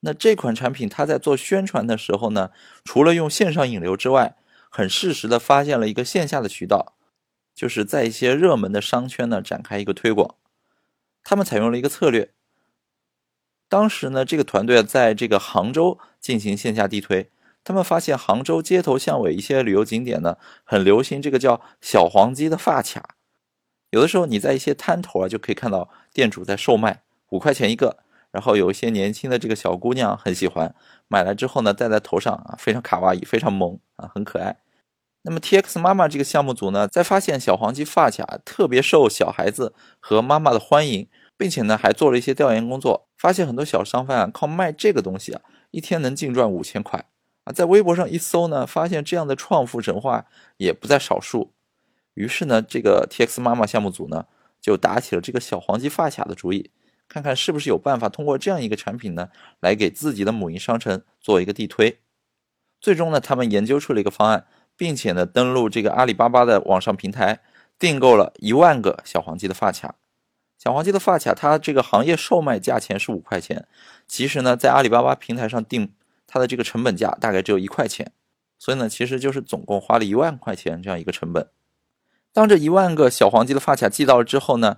[0.00, 2.50] 那这款产品它在做宣传的时候呢，
[2.84, 4.36] 除了用线上引流之外，
[4.70, 6.94] 很适时的发现了一个线下的渠道，
[7.54, 10.36] 就是在一些热门的商圈呢展开一个推广。
[11.24, 12.32] 他们采用了一个策略。
[13.68, 17.32] 当时呢，这个团队在这个杭州进行线下地推，
[17.64, 23.15] 他们发现杭州街头巷尾一些旅游景点呢，很流行这个叫小黄鸡的发卡。
[23.90, 27.98] 有的时候你在一些摊头啊，就可以看到店主在售卖，五块钱一个。
[28.32, 30.74] 然后有一些年轻的这个小姑娘很喜欢，
[31.08, 34.58] 买来之后呢，戴在头上啊，非常卡哇伊，非常萌啊，很可爱。
[35.22, 47.06] 那么 TX 妈妈这个项目组呢，在发现小黄鸡发卡特别受小孩子和妈妈的欢迎，并且呢，还做了一些调研工作，发现很多小商贩啊，靠卖这个东西啊，一天能净赚五千块
[47.44, 47.52] 啊。
[47.52, 50.26] 在微博上一搜呢，发现这样的创富神话
[50.58, 51.52] 也不在少数。
[52.16, 54.24] 于是呢，这个 TX 妈妈项目组呢，
[54.60, 56.70] 就打起了这个小黄鸡发卡的主意。
[57.08, 59.28] 看看是不是有办法通过这样一个产品呢，
[59.60, 62.00] 来给自己的母婴商城做一个地推。
[62.80, 67.40] 最终呢，他们研究出了一个方案，并且呢，登录这个阿里巴巴的网上平台，
[67.78, 69.94] 订购了一万个小黄鸡的发卡。
[70.58, 73.68] 小黄鸡的发卡，它这个行业售卖价钱是五块钱，
[74.08, 75.92] 其实呢，在阿里巴巴平台上订，
[76.26, 78.10] 它的这个成本价大概只有一块钱，
[78.58, 81.48] 所以呢，其实就是总共花了一万块钱这样一个成本。
[82.36, 84.76] 当这一万个小黄鸡的发卡寄到了之后呢？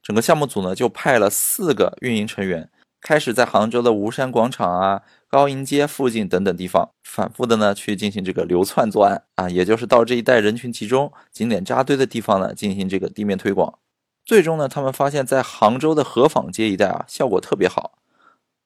[0.00, 13.76] 整个项目组呢，就派了四个运营成员，开始在杭州的吴山广场啊、高营街附近等等地方，反复的呢去进行这个流窜作案啊，也就是到这一带人群集中、景点扎堆的地方呢，进行这个地面推广。
[14.24, 17.98] 最终呢，他们发现，在杭州的河坊街一带啊，效果特别好。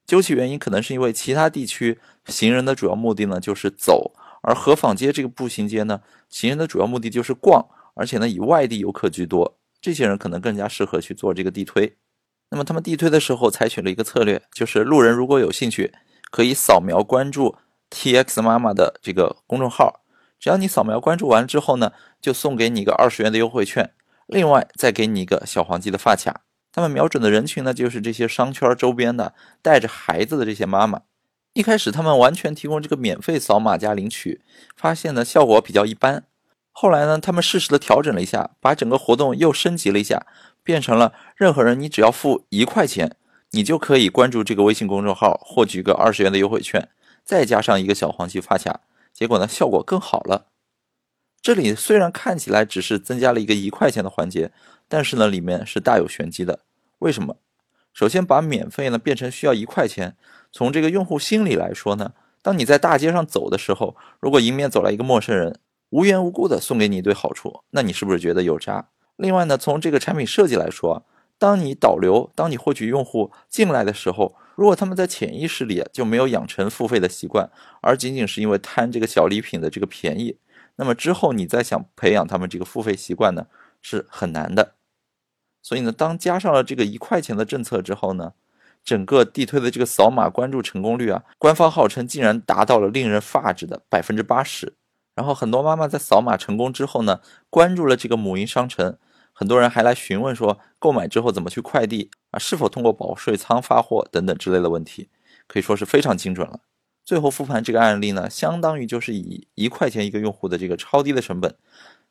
[0.07, 4.13] 究其原因，可能是因为其他地区行人的主要目的呢就是走，
[4.43, 7.67] 而河坊街这个步行街呢，行人的主要目的就是逛，
[7.99, 9.59] 而且呢以外地游客居多。
[9.81, 11.97] 这些人可能更加适合去做这个地推。
[12.51, 15.93] 那么他们地推的时候采取了一个策略，就是路人如果有兴趣，
[16.31, 17.57] 可以扫描关注
[17.91, 20.03] TX 妈妈的这个公众号。
[20.41, 23.93] 只要你扫描关注完之后呢，就送给你一个二十元的优惠券，
[24.27, 26.43] 另外再给你一个小黄鸡的发卡。
[26.73, 31.03] 他们瞄准的人群呢，就是这些商圈周边的带着孩子的这些妈妈。
[31.55, 34.43] 一开始他们完全提供这个免费扫码加领取，
[34.77, 36.28] 发现呢效果比较一般。
[36.81, 40.25] 后来呢，他们适时的调整了一下，把整个活动又升级了一下，
[40.63, 43.17] 变成了任何人你只要付一块钱，
[43.51, 46.89] 你就可以关注这个微信公众号，获取一个二十元的优惠券，
[47.25, 50.47] 再加上一个小黄鸡发卡，结果呢效果更好了。
[51.43, 54.53] 这里虽然看起来只是增加了一个一块钱的环节，
[54.87, 56.61] 但是呢里面是大有玄机的。
[57.01, 57.39] 为什么？
[57.93, 60.17] 首先把免费呢变成需要一块钱，
[60.53, 65.59] 从这个用户心理来说呢，当你在大街上走的时候，如果迎面走来一个陌生人。
[65.91, 68.89] 无缘无故的送给你一堆好处，那你是不是觉得有渣？
[69.17, 71.05] 另外呢，从这个产品设计来说，
[71.39, 80.37] 当你导流，当你获取用户进来的时候，如果他们在潜意识里就没有养成付费的习惯，而仅仅是因为贪这个小礼品的这个便宜，
[80.77, 83.47] 那么之后你再想培养他们这个付费习惯呢，
[83.81, 84.75] 是很难的。
[85.63, 88.33] 所以呢，当加上了这个一块钱的政策之后呢，
[88.85, 94.75] 整个地推的这个扫码关注成功率啊，官方号称竟然达到了令人发指的百分之八十。
[95.19, 98.97] 然后很多妈妈在扫码成功之后呢，关注了这个母婴商城，
[99.33, 105.09] 很多人还来询问说购买之后怎么去快递啊，是否通过保税仓发货等等之类的问题，
[105.49, 106.61] 可以说是非常精准了。
[107.05, 111.53] 最后复盘这个案例呢，相当于就是以一块钱一个用户的这个超低的成本，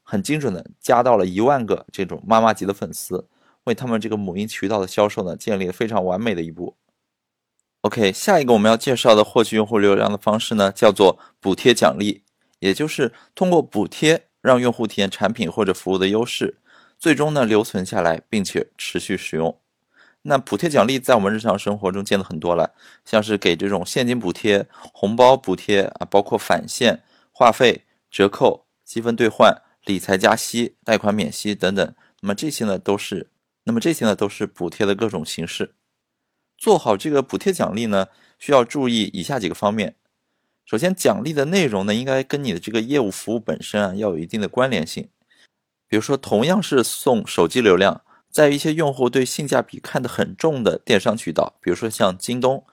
[0.03, 3.29] 很精准的加到了一万个这种妈妈级的粉丝，
[3.63, 6.75] 为他们这个母婴渠道的销售呢建立了非常完美的一步。
[7.83, 12.25] OK，下一个我们要介绍的获取用户流量的方式呢，叫做补贴奖励。
[12.59, 16.57] 也就是通过补贴让用户体验产品或者服务的优势，
[16.97, 19.59] 最终呢留存下来并且持续使用。
[20.23, 22.73] 那补贴奖励在我们日常生活中见的很多了，
[23.05, 31.95] 像是给这种现金补贴、红包补贴啊，包括返现、话费折扣、积分兑换、理财加息、贷款免息等等。
[32.21, 33.29] 那么这些呢都是，
[33.63, 35.75] 那么这些呢都是补贴的各种形式。
[36.57, 38.07] 做好这个补贴奖励呢，
[38.39, 39.95] 需要注意以下几个方面。
[40.67, 45.07] 首先，奖励的内容呢，应该跟你的这个业务服务本身啊，要有一定的关联性。
[45.87, 52.65] 比如说，同样是送手机流量，在一些用户对性价比看得很重的电商渠道，比如说像京东、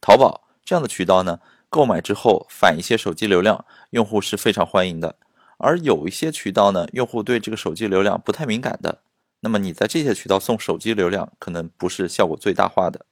[0.00, 5.16] 淘宝这样的渠道呢，购买之后返一些手机流量，用户是非常欢迎的。
[5.58, 9.02] 而有一些渠道呢，用户对这个手机流量不太敏感的，
[9.40, 13.04] 那么你在这些渠道送手机流量，可能不是效果最大化的。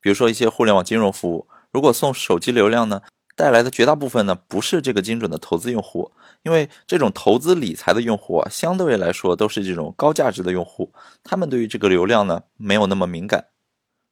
[0.00, 3.02] 比如说一些互联网金融服务，如果送手机流量呢？
[3.40, 6.12] 带来的绝大部分呢，不是这个精准的投资用户，
[6.42, 10.92] 因为这种投资理财的用户啊，相对来说都是这种高价值的用户，
[11.24, 13.46] 他们对于这个流量呢，没有那么敏感，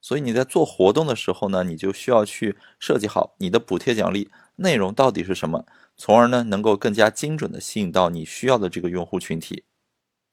[0.01, 9.65] 所以你在做活动的时候呢，你就需要去设计好你的补贴奖励内容到底是什么，从而呢，能够更加精准的吸引到你需要的这个用户群体。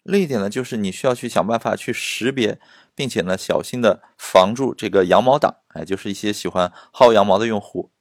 [0.03, 2.61] 另一点呢，就是你需要去想办法去识别，
[2.95, 7.91] 并且呢，小心的防住这个羊毛党，哎，就是一些喜欢薅羊毛的用户。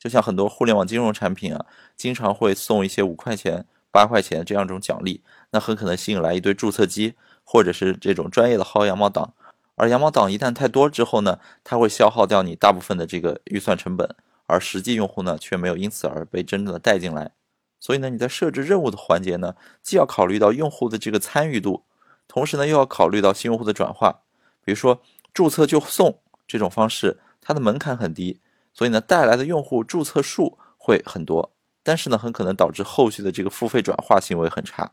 [0.00, 9.34] 就像很多互联网金融产品啊，经常会送一些五块钱、八块钱这样一种奖励，那很可能吸引来一堆注册机，或者是这种专业的薅羊毛党。
[9.76, 17.32] 而羊毛党一旦太多之后呢，它会消耗掉你大部分的这个预算成本，而实际用户呢却没有因此而被真正的带进来。
[17.78, 21.84] 所以呢，你在设置任务的环节呢，既要考虑到用户的这个参与度，
[22.26, 24.20] 同时呢又要考虑到新用户的转化。
[24.64, 25.02] 比如说
[25.34, 28.40] 注册就送这种方式，它的门槛很低。
[28.72, 31.52] 所以呢，带来的用户注册数会很多，
[31.82, 34.92] 但是呢，很可能导致后续的这个付费转化行为很差。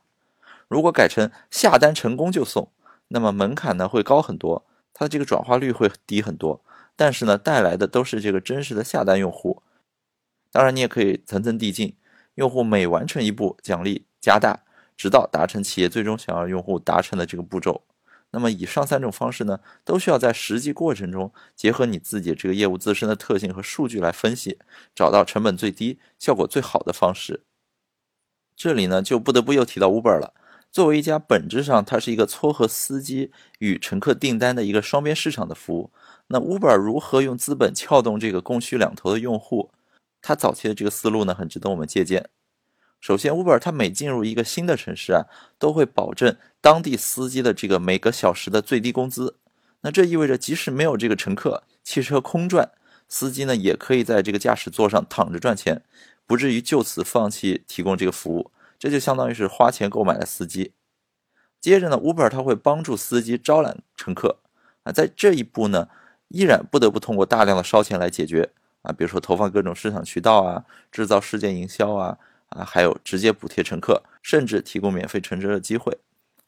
[0.67, 2.71] 如果改成下单成功就送，
[3.09, 6.61] 那么门槛呢会高很多，它的这个转化率会低很多，
[6.95, 9.61] 但是呢，带来的都是这个真实的下单用户。
[10.51, 11.95] 当然，你也可以层层递进，
[12.36, 14.63] 用户每完成一步，奖励加大，
[14.97, 17.84] 直到达成企业最终想要用户达成的这个步骤。
[18.32, 24.59] 那么以上三种方式呢，都需要在实际过程中结合你自己这个业务自身的特性和数据来分析，
[24.93, 27.43] 找到成本最低、效果最好的方式。
[28.55, 30.34] 这里呢，就不得不又提到 Uber 了。
[30.69, 35.91] 作为一家本质上它是一个撮合司机与乘客订单的一个双边市场的服务，
[36.28, 39.71] 那 Uber 如何用资本撬动这个供需两头的用户？
[40.21, 42.30] 它早期的这个思路呢，很值得我们借鉴。
[43.00, 45.26] 首先，Uber 它每进入一个新的城市啊，
[45.60, 49.36] 都会保证当地司机的这个每个小时的最低工资。
[49.82, 52.72] 那这意味着，即使没有这个乘客，汽车空转，
[53.08, 55.84] 司机呢也可以在这个驾驶座上躺着赚钱，
[56.26, 58.52] 不至于就此放弃提供这个服务。
[58.80, 60.74] 这就相当于是花钱购买了司机。
[61.62, 64.39] 接着呢，Uber 它会帮助司机招揽乘客
[64.84, 65.88] 啊，在这一步呢，
[66.30, 68.50] 依然不得不通过大量的烧钱来解决
[68.82, 72.18] 啊，比如说投放各种市场渠道啊，制造事件营销啊。
[72.50, 75.98] 啊，还有直接补贴乘客，甚至提供免费乘车的机会。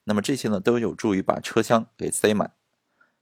[0.05, 2.51] 那么这些呢，都有助于把车厢给塞满。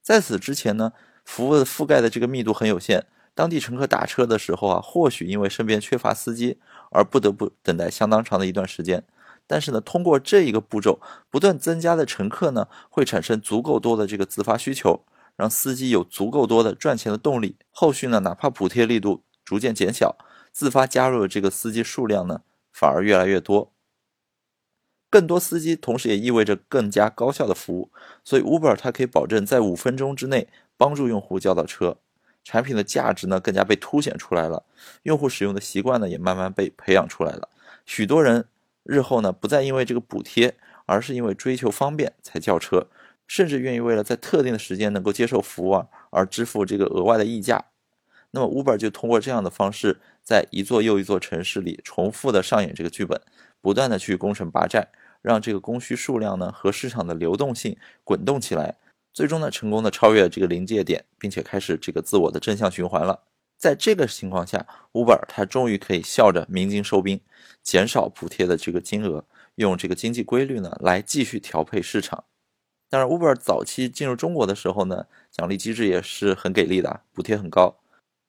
[0.01, 0.93] 在此之前呢，
[1.25, 6.59] 服务的覆盖的这个密度很有限，当地乘客打车的时候啊，或许因为身边缺乏司机
[6.91, 9.03] 而不得不等待相当长的一段时间。
[9.45, 10.99] 但是呢，通过这一个步骤，
[11.29, 15.03] 不断增加的乘客呢，会产生足够多的这个自发需求，
[15.35, 17.57] 让司机有足够多的赚钱的动力。
[17.71, 20.17] 后续呢，哪怕补贴力度逐渐减小，
[20.51, 22.41] 自发加入的这个司机数量呢？
[22.79, 23.73] 反而越来越多，
[25.09, 27.89] 更多司机，同时也意味着更加高效的服务。
[28.23, 30.47] 所以，Uber 它可以保证在五分钟之内
[30.77, 31.97] 帮助用户叫到车，
[32.43, 34.63] 产品的价值呢更加被凸显出来了，
[35.01, 37.49] 用户使用的习惯呢也慢慢被培养出来了。
[37.83, 38.45] 许多人
[38.83, 40.55] 日后呢不再因为这个补贴，
[40.85, 42.85] 而是因为追求方便才叫车，
[43.25, 47.65] 甚至愿意为了在特定的时间能够接受服务啊而支付这个额外的溢价。
[48.29, 49.99] 那么，Uber 就通过这样的方式。
[50.27, 53.21] 在一座又一座城市里重复的上演这个剧本，
[53.61, 54.85] 不断的去攻城拔寨，
[55.21, 58.75] 让这个供需数量呢和市场的流动性滚动起来，
[59.13, 63.23] 最终呢成功的超越这个临界点，并且开始这个自我的正向循环了。
[63.57, 67.21] 在这个情况下，Uber 它终于可以笑着鸣金收兵，
[67.63, 69.23] 减少补贴的这个金额，
[69.55, 72.25] 用这个经济规律呢来继续调配市场。
[72.89, 77.77] 当然，Uber 早期进入中国的时候呢，奖励机制也是很给力的，补贴很高。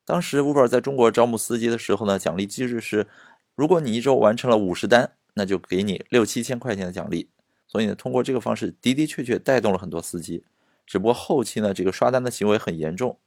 [0.09, 3.06] 当时 Uber 在中国招募司机的时候呢，奖励机制是，
[3.54, 7.28] 如果你一周完成了五十单，那就给你六七千块钱的奖励。
[7.66, 10.42] 所以呢，通过这个方式的的确确带动了很多司机。
[10.86, 13.18] 只不过后期呢，这个刷单的行为很严重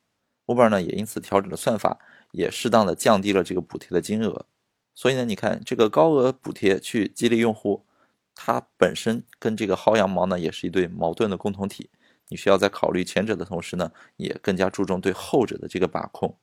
[0.47, 1.99] ，Uber 呢也因此调整了算法，
[2.31, 4.47] 也适当的降低了这个补贴的金额。
[4.95, 7.85] 所以呢，你看这个高额补贴去激励用户，
[8.33, 11.91] 它本身跟这个薅羊毛呢也是一对矛盾的共同体。
[12.29, 16.35] 你需要在考虑前者的同时呢，也更加注重对后者的这个把控。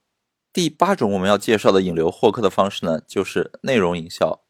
[0.59, 4.43] 第八种我们要介绍的引流获客的方式呢，就是内容营销。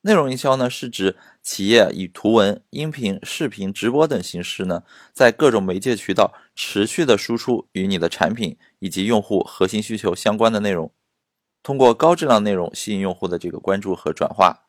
[0.00, 4.82] 内容营销呢，是指企业以图文、音频、视频、直播等形式呢，
[5.12, 10.90] 在各种媒介渠道持续的输出与你的产品以及用户核心需求相关的内容，
[11.62, 14.64] 通过高质量内容吸引用户的这个关注和转化。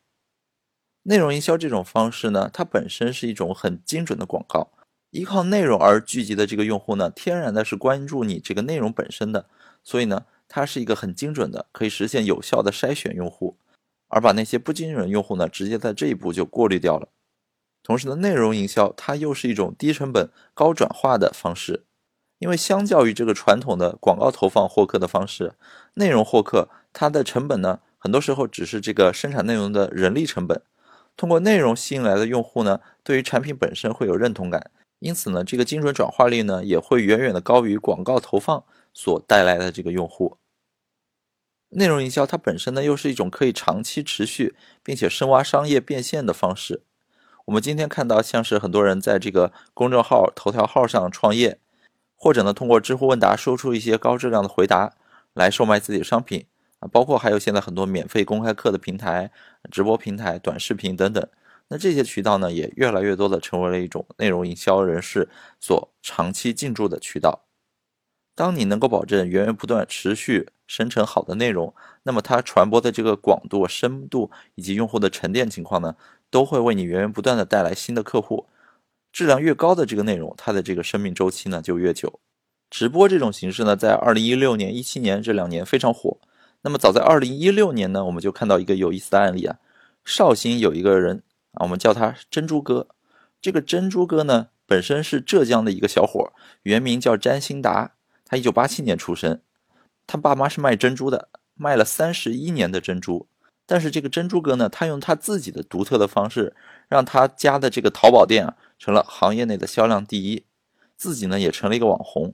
[1.02, 4.70] 内容营销这种方式呢，它本身是一种很精准的广告，
[5.10, 9.46] 依靠内容而聚集的这个用户呢，天然的是关注你这个内容本身的，
[9.82, 13.56] 所以呢，它是一个很精准的，可以实现有效的筛选用户，
[14.08, 17.08] 而把那些不精准用户呢，直接在这一步就过滤掉了。
[17.84, 21.84] 同时呢，内容营销它又是一种低成本高转化的方式，
[22.40, 25.54] 因为相较于这个传统的广告投放获客的方式，
[25.94, 30.60] 内容获客它的成本呢，很多时候只是这个生产内容的人力成本。
[31.16, 40.36] 通过内容吸引来的用户呢，对于产品本身会有认同感，因此呢，这个精准转化率呢也会远远的高于广告投放所带来的这个用户。
[41.70, 46.82] 内容营销它本身呢又是一种可以长期持续并且深挖商业变现的方式。
[47.46, 51.58] 我们今天看到像是很多人在这个公众号、头条号上创业，
[52.14, 54.92] 或者呢通过知乎问答说出一些高质量的回答
[55.32, 56.46] 来售卖自己的商品。
[56.80, 59.30] 啊，包括还有现在很多免费公开课的平台、
[59.70, 61.28] 直播平台、短视频等等，
[61.68, 65.28] 那这些渠道呢，也越来越多的成为了一种内容营销人士
[65.60, 67.44] 所长期进驻的渠道。
[68.40, 71.74] 当你能够保证源源不断、持续生成好的内容，
[72.04, 75.94] 那么它传播的这个广度、深度以及用户的沉淀情况呢，
[76.30, 78.46] 都会为你源源不断的带来新的客户。
[79.12, 82.18] 质量越高的这个内容，它的这个生命周期呢就越久。
[82.70, 86.16] 直播这种形式呢，在二零一六年、一七年这两年非常火。
[86.62, 89.58] 那么早在二零一六年呢，我们就看到一个有意思的案例啊。
[90.02, 91.22] 绍兴有一个人
[91.52, 92.88] 啊，我们叫他珍珠哥。
[93.42, 96.32] 这个珍珠哥呢，本身是浙江的一个小伙，
[96.62, 97.92] 原名叫詹新达。
[98.30, 99.40] 他一九八七年出生，
[100.06, 103.26] 他爸妈是卖珍珠的，卖了三十一年的珍珠。
[103.66, 106.54] 但是这个珍珠哥呢，他用他自己的独特的方式，
[106.86, 110.44] 让他家的这个淘宝店啊，成了行业内的销量第一，
[110.96, 112.32] 自己呢也成了一个网红。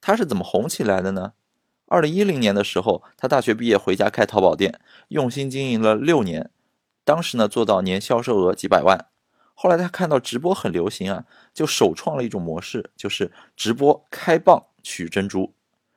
[0.00, 1.34] 他是怎么红起来的呢？
[1.84, 6.48] 二零一零年的时候，他大学毕业回家开淘宝店，用心经营了六年，
[7.04, 9.08] 当时呢做到年销售额几百万。
[9.52, 15.52] 后来他看到直播很流行啊，就首创了一种模式，就是直播开蚌取珍珠。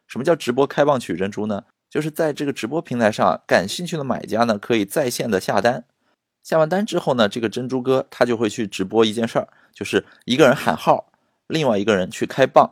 [0.08, 1.64] 什么叫直播开蚌取珍珠呢？
[1.90, 5.86] 就是在这个直播平台上，感兴趣的买家呢可以在线的下单，
[6.42, 11.12] 下完单之后呢，这个珍珠哥他就会去直播一件事儿，就是一个人喊号，
[11.48, 12.72] 另外一个人去开蚌，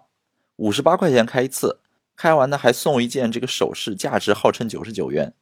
[0.56, 1.80] 五十八块钱开一次。
[2.16, 5.34] 开完呢，还送一件这个首饰，价值号称九十九元。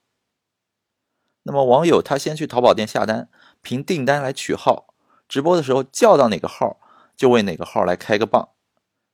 [1.43, 3.30] 那么网友他先去淘宝店下单，
[3.61, 4.93] 凭订单来取号，
[5.28, 6.80] 直播的时候叫到哪个号，
[7.17, 8.49] 就为哪个号来开个蚌。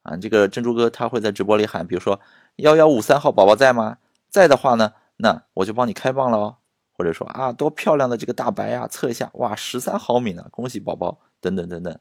[0.05, 2.21] 啊，这个珍珠哥他会在直播里喊，比如说
[2.57, 3.97] 幺幺五三号宝宝在吗？
[4.29, 6.57] 在的话呢，那我就帮你开蚌了哦。
[6.97, 11.99] 或者说啊，多漂亮的这个大白呀，测一下，哇，十三毫米呢，恭喜宝宝，等等等等。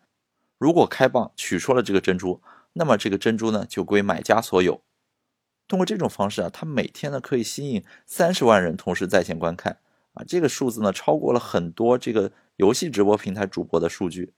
[0.57, 2.41] 如果开蚌取出了这个珍珠，
[2.75, 4.83] 那么这个珍珠呢就归买家所有。
[5.67, 9.79] 通过这种方式啊，他每天呢可以吸引三十万人同时在线观看
[10.13, 14.33] 啊，这个数字呢超过了很多这个游戏直播平台主播的数据。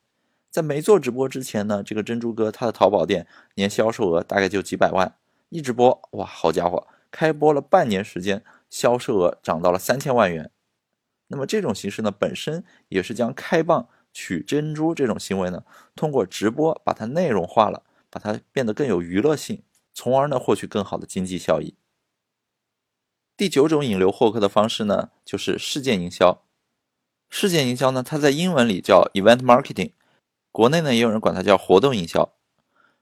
[0.50, 5.16] 在没做直播之前呢，这个珍珠哥他的淘宝店年销售额大概就几百万，
[5.50, 10.50] 一直播哇，好家伙，开播了半年时间，销售额涨到了三千万元。
[11.28, 19.62] 那么这种形式呢，本身也是将开蚌取珍珠这种行为呢，通过直播把它内容化了，把它变得更有娱乐性。
[19.98, 21.74] 从而呢获取更好的经济效益。
[23.34, 26.42] 第九种引流获客的方式呢，就是事件营销。
[27.30, 29.92] 事件营销呢，它在英文里叫 event marketing，
[30.56, 32.32] 国内呢也有人管它叫活动营销。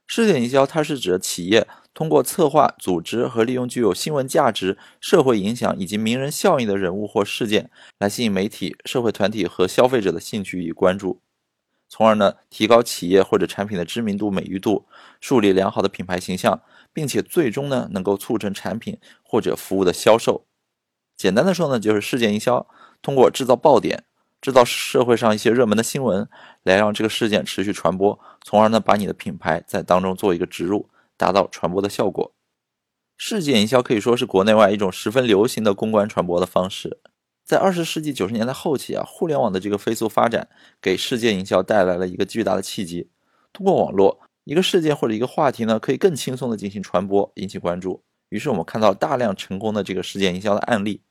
[0.05, 11.21] 事件营销它是指企业通过策划、组织和利用具有新闻价值、社会影响以及名人效应的人物或事件，来吸引媒体、社会团体和消费者的兴趣与关注。
[11.87, 14.85] 从而呢，提高企业或者产品的知名度、美誉度，
[15.21, 20.45] 树立良好的品牌形象，并且最终呢，能够促成产品或者服务的销售。
[21.15, 22.67] 简单的说呢，就是事件营销，
[23.01, 24.03] 通过制造爆点，
[24.45, 26.29] 制造社会上一些热门的新闻，
[26.61, 30.87] 来让这个事件持续传播，从而呢，把你的品牌在当中做一个植入，
[31.17, 32.31] 达到传播的效果。
[33.17, 36.99] 事件营销可以说是国内外一种十分流行的公关传播的方式。
[37.43, 40.47] 在二十世纪九十年代后期啊，互联网的这个飞速发展，
[40.79, 43.09] 给事件营销带来了一个巨大的契机。
[43.51, 48.03] 通过网络，一个事件或者一个话题呢，可以更轻松的进行传播，引起关注。
[48.29, 51.01] 于是我们看到大量成功的这个事件营销的案例。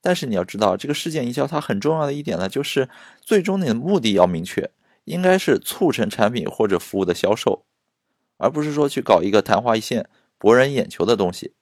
[0.00, 2.88] 但是你要知道，这个事件营销它很重要的一点呢，就是
[3.20, 4.70] 最终你的目的要明确，
[5.04, 7.64] 应该是促成产品或者服务的销售，
[8.38, 11.54] 而不是说去搞一个昙花一现、博人眼球的东西。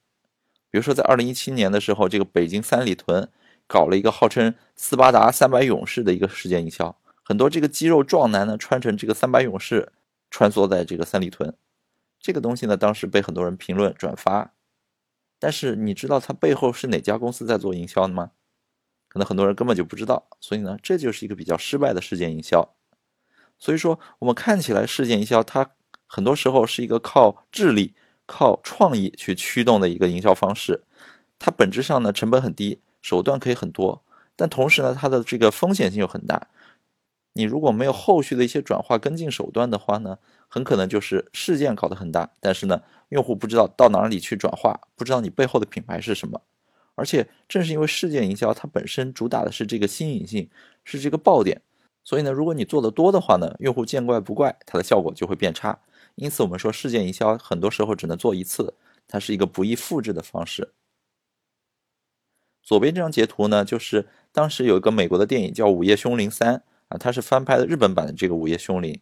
[0.71, 3.29] 比如说在二零一七年的时候，这个北京三里屯。
[3.71, 9.93] 搞了一个号称斯巴达三百勇士的一个事件营销，很多这个肌肉壮男呢，穿成这个三百勇士，
[10.31, 11.55] 穿梭在这个三里屯。
[12.19, 14.55] 这个东西呢，当时被很多人评论转发。
[15.39, 18.33] 但是你知道它背后是哪家公司在做营销的吗？
[19.09, 20.29] 可能很多人根本就不知道。
[20.41, 22.75] 所以呢，这就是一个比较失败的事件营销。
[23.59, 25.71] 所以说，我们看起来事件营销，它
[26.07, 27.95] 很多时候是一个靠智力、
[28.27, 30.85] 靠创意去驱动的一个营销方式。
[31.39, 34.05] 它本质上呢，成本很低，手段可以很多，
[34.37, 36.49] 但同时呢，它的这个风险性又很大。
[37.35, 40.19] 你如果没有后续的一些转化跟进手段的话呢，
[40.49, 46.41] 很可能就是事件搞得很大，但是呢，用户不知道到哪里去转化，不知道你背后的品牌是什么。
[46.95, 50.51] 而且正是因为事件营销，它本身主打的是这个新颖性，
[50.83, 51.61] 是这个爆点，
[52.03, 55.79] 所以呢，如果你做的多的话呢，用户见怪不怪，它的效果就会变差。
[56.17, 58.75] 因此，我们说事件营销很多时候只能做一次，
[59.07, 60.73] 它是一个不易复制的方式。
[62.63, 66.55] 左边这张截图呢，就是当时有一个美国的电影叫《午夜凶铃三》。
[66.89, 68.95] 啊，它是翻拍的日本版的这个《午夜凶铃》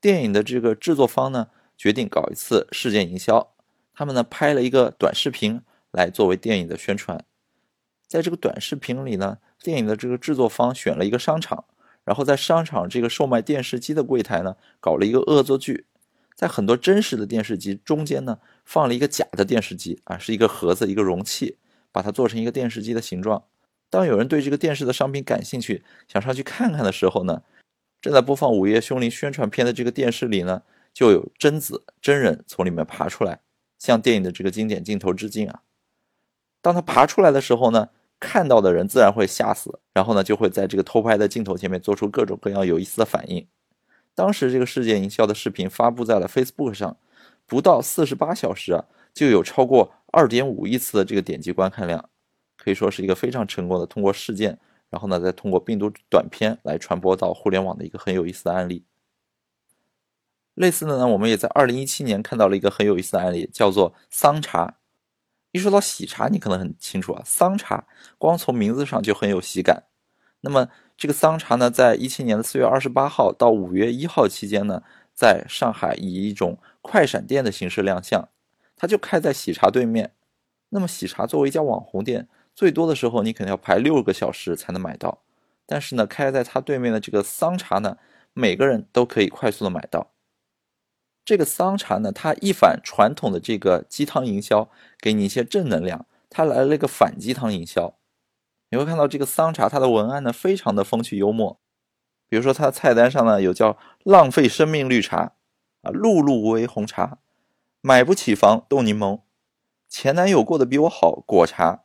[0.00, 3.52] 电影的这个制作方呢，决定搞一次事件营销。
[3.92, 7.22] 他们呢拍了一个短视频来作为电影的宣传。
[8.06, 11.66] 在这个短视频里呢，电影的这个制作方选了一个商场，
[12.04, 15.84] 然后在商场这个售卖电视机的柜台呢，搞了一个恶作剧，
[16.34, 21.58] 在很多真实的电视机中间呢，放了一个假的电视机啊，是一个盒子，一个容器，
[21.92, 23.44] 把它做成一个电视机的形状。
[23.90, 27.42] 当有人对这个电视的商品感兴趣，想上去看看的时候呢，
[28.00, 33.40] 正在播放《午夜凶铃》宣传片的这个电视里呢，就有贞子真人从里面爬出来，
[33.78, 35.60] 向电影的这个经典镜头致敬啊。
[36.62, 43.46] 当他爬出来的时候呢，看到的人自然会吓死，然后呢，就会在这个偷拍的镜头前面做出各种各样有意思的反应。
[44.14, 46.96] 当时这个事件营销的视频发布在了 Facebook 上，
[47.46, 52.08] 不到四十八小时啊，就有超过二点五亿次的这个点击观看量。
[52.56, 54.58] 可以说是一个非常成功的通过事件，
[54.90, 58.84] 然后呢，再通过病毒短片来传播到互联网的一个很有意思的案例。
[60.54, 64.76] 类似的呢，我们也在二零一七年看到了一个很有意思的案例，叫做桑茶。
[65.52, 67.86] 一说到喜茶，你可能很清楚啊，桑茶
[68.18, 69.84] 光从名字上就很有喜感。
[70.42, 74.82] 那么这个桑茶呢，在一七年的四月二十八号到五月一号期间呢，
[75.14, 78.28] 在上海以一种快闪店的形式亮相，
[78.76, 80.12] 它就开在喜茶对面。
[80.68, 82.28] 那么喜茶作为一家网红店，
[82.60, 85.22] 最多的时候，你肯定要排六个小时才能买到。
[85.64, 87.96] 但是呢，开在它对面的这个桑茶呢，
[88.34, 90.10] 每个人都可以快速的买到。
[91.24, 94.68] 这个桑茶呢，它一反传统的这个鸡汤营销，
[95.00, 97.94] 给你一些正能量，它来了一个反鸡汤营销。
[98.68, 101.58] 你会看到这个桑茶，它的文案呢非常的风趣幽默。
[102.28, 105.32] 比如说它的菜单上呢有叫“浪费生命绿茶”，
[105.80, 107.16] 啊，“碌碌无为红茶
[107.80, 109.22] ”，“买不起房冻柠檬
[109.88, 111.84] ”，“前男友过得比我好果茶”。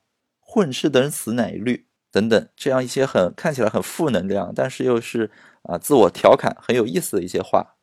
[0.55, 5.29] 混吃等死乃律等等，这样一些很看起来很负能量，但是又是
[5.63, 7.75] 啊自我调侃很有意思的一些话。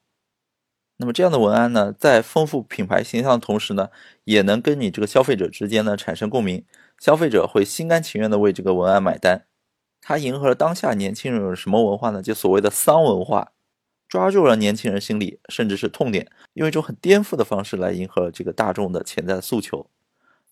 [0.97, 3.91] 那么这样的文案呢，在丰富品牌形象的同时呢，
[4.25, 6.65] 也能跟你这个消费者之间呢产生共鸣，
[6.99, 9.45] 消费者会心甘情愿的为这个文案买单。
[10.01, 12.23] 它迎合了当下年轻人有什么文化呢？
[12.23, 13.53] 就所谓的丧文化，
[14.09, 19.91] 抓住了年轻人心理甚至是痛点，用一种很颠覆的方式来迎合这个大众的潜在诉求。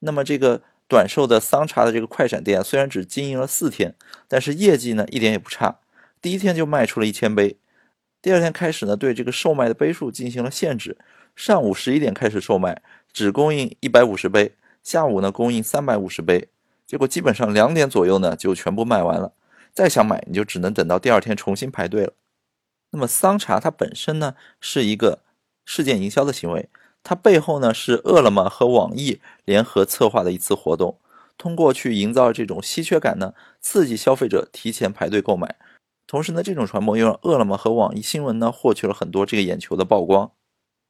[0.00, 0.60] 那么这个。
[0.90, 3.94] 短寿的桑茶的这个快闪店虽然只经营了四天，
[4.26, 5.78] 但是业绩呢一点也不差。
[6.20, 7.56] 第一天就卖出了一千杯，
[8.20, 10.98] 第二天开始呢对这个售卖的杯数进行了限制，
[11.36, 12.82] 上午十一点开始售卖，
[13.12, 16.48] 只供应一百五十杯，下午呢供应三百五十杯。
[16.88, 19.32] 结果基本上两点左右呢就全部卖完了，
[19.72, 22.14] 再想买你就只能等到第二天重新排队了。
[22.90, 25.20] 那么桑茶它本身呢是一个
[25.64, 26.68] 事件营销的行为。
[27.02, 30.98] 它背后呢是饿了么和网易联合策划的一次活动，
[31.38, 35.56] 通过去营造这种稀缺感呢，刺激消费者提前排队购买。
[36.06, 40.32] 同时呢，这种传播又让饿了么和网易新闻呢获取了很多这个眼球的曝光。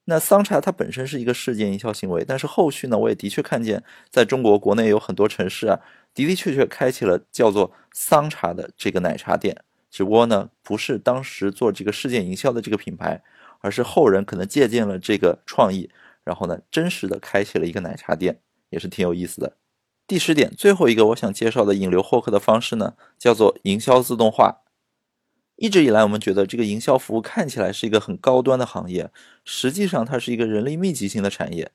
[0.07, 5.79] 那桑茶它本身是一个事件营销行为，但是后续呢，我也的确看见在中国国内有很多城市啊，
[6.15, 9.57] 的的确确开启了叫做桑茶的这个奶茶店，
[9.91, 13.23] 只不过呢，不是当时做这个事件营销的这个品牌。
[13.61, 15.89] 而是后人可能借鉴了这个创意，
[16.25, 18.41] 然后呢，真实的开启了一个奶茶店，
[18.71, 19.57] 也是挺有意思的。
[20.07, 24.63] 第十点，最后一个我想介绍的引流获客的方式呢，叫做营销自动化。
[25.57, 29.11] 一直以来，我们觉得这个营销服务看起来是一个很高端的行业，
[29.45, 31.71] 实际上它是一个人力密集型的产业。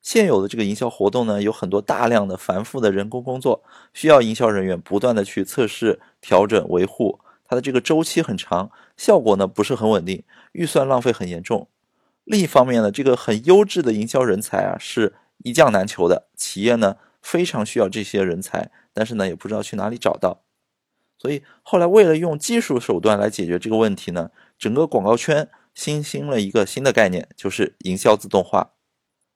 [0.00, 3.62] 现有的这个营销活动呢，有很多大量的繁复的人工工作，
[3.92, 7.20] 需要营销人员不断的去测试、调整、维护。
[7.50, 10.22] 它的这个周期很长，效果呢不是很稳定，
[10.52, 11.68] 预算浪费很严重。
[12.22, 20.42] 另一方面呢，这个很优质的营销人才啊是一将难求的，企业呢非常需要这些人才，但是呢也不知道去哪里找到。
[21.18, 28.70] 所以后来为了用技术手段来解决这个问题呢，整个广告圈新兴了一个新的概念，就是营销自动化。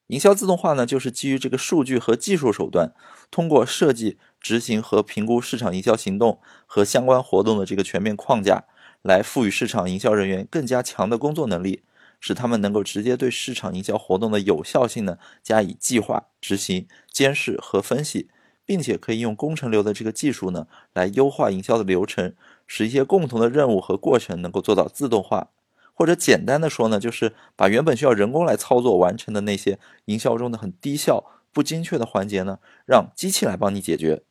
[0.08, 2.92] 营销自动化呢，就是基于这个数据和技术手段，
[3.30, 8.64] 通过设计、执行和评估市场营销行动和相关活动的这个全面框架，
[9.00, 11.82] 来赋予市场营销人员更加强的工作能力，
[12.20, 18.28] 使他们能够直接对市场营销活动的有效性呢加以计划、执行、监视和分析，
[18.66, 22.34] 并且可以用工程流的这个技术呢来优化营销的流程，
[22.66, 25.48] 使一些共同的任务和过程能够做到自动化。
[25.94, 34.22] 或者简单的说呢，就是把原本需要人工来操作完成的那些营销中的很低效、不精确的环节呢，让机器来帮你解决。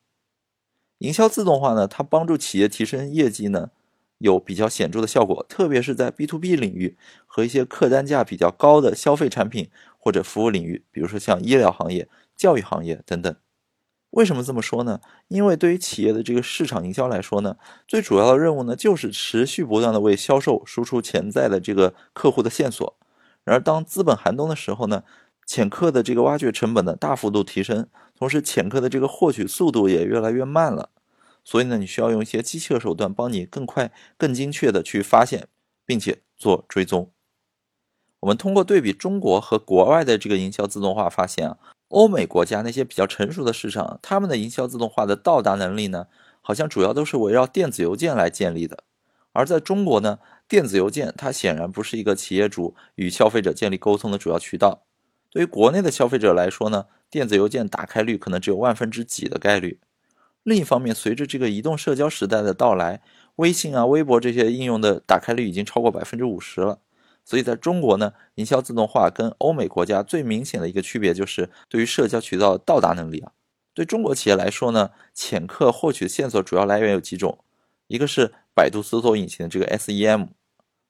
[0.99, 3.71] 营销自动化呢，它帮助企业提升业绩呢，
[4.17, 13.35] 有比较显著的效果，特别是在 B to B 领域和一些客单价比较高的消费产品或者服务领域，比如说像医疗行业、教育行业等等。
[14.13, 15.01] 为什么这么说呢？
[15.27, 17.57] 因为对于企业的这个市场营销来说呢，
[17.87, 22.95] 最主要的任务呢，就是持续不断的为销售输出潜在的这个客户的线索。
[23.43, 25.03] 然而，当资本寒冬的时候呢，
[25.47, 30.91] 潜客的这个挖掘成本呢大幅度提升，同时潜客的这个获取速度也越来越慢了。
[31.43, 35.47] 所以呢，你需要用一些机器的手段，帮你更快、更精确的去发现，
[35.87, 37.11] 并且做追踪。
[38.19, 41.57] 我们通过对比中国和国外的这个营销自动化，发现啊。
[41.93, 46.07] 欧美国家那些比较成熟的市场，他们的营销自动化的到达能力呢，
[46.41, 48.83] 好像主要都是围绕电子邮件来建立的。
[49.31, 50.17] 而在中国呢，
[50.47, 54.83] 电子邮件它显然不是一个企业主与消费者建立沟通的主要渠道。
[55.29, 59.79] 对于国内的消费者来说呢，电子邮件打开率可能只有万分之几的概率。
[60.41, 63.01] 另一方面，随着这个移动社交时代的到来，
[63.35, 66.79] 微信啊、微博这些应用的打开率已经超过百分之五十了。
[67.25, 73.31] 所以，在中国呢，营销自动化跟欧美国家最明显的一个区别就是对于社交渠道的到达能力啊。
[73.73, 77.39] 对中国企业来说呢，潜客获取线索主要来源有几种，
[77.87, 80.27] 一个是百度搜索引擎的这个 SEM，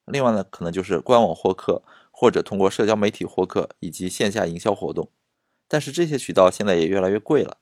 [0.05, 1.81] 另外呢，可能就是官网获客
[2.11, 5.09] 或者通过社交媒体获客以及线下营销活动。
[5.67, 7.57] 但是这些渠道现在也越来越贵了，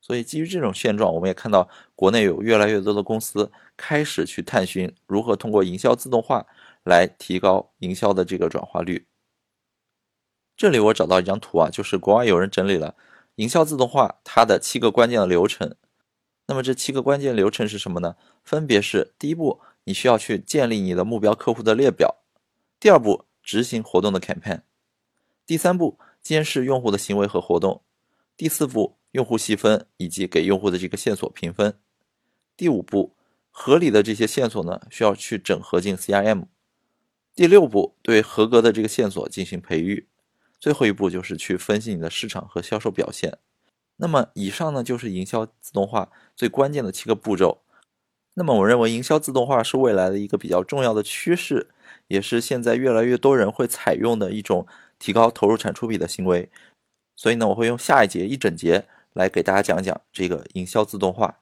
[0.00, 6.46] 所以基于这种现状，我们也看到国内有越来越多的公司开始去探寻如何通过营销自动化。
[6.86, 9.06] 来提高营销的这个转化率。
[10.56, 12.96] 这里我找到一张图啊，就是国外有人整理了
[13.34, 15.76] 营销自动化它的七个关键的流程。
[16.46, 18.16] 那么这七个关键流程是什么呢？
[18.44, 22.22] 分别是：第一步，你需要去建立你的目标客户的列表；
[22.78, 24.60] 第二步，执行活动的 campaign；
[25.44, 27.82] 第三步，监视用户的行为和活动；
[28.36, 31.72] 第四步，用户细分以及给用户的这个线索评分；
[32.56, 33.16] 第五步，
[33.50, 36.46] 合理的这些线索呢，需要去整合进 CRM。
[37.36, 40.06] 第六步，对合格的这个线索进行培育；
[40.58, 43.36] 最后一步就是去分析你的市场和销售表现。
[43.98, 47.60] 那么，以上呢就是营销自动化最关键的七个步骤。
[48.32, 51.68] 那么，我认为营销自动化是未来的一个比较重要的趋势，
[52.08, 54.66] 也是现在越来越多人会采用的一种
[54.98, 56.50] 提高投入产出比的行为。
[57.14, 61.40] 所以呢，我会用下一节一整节来给大家讲讲这个营销自动化。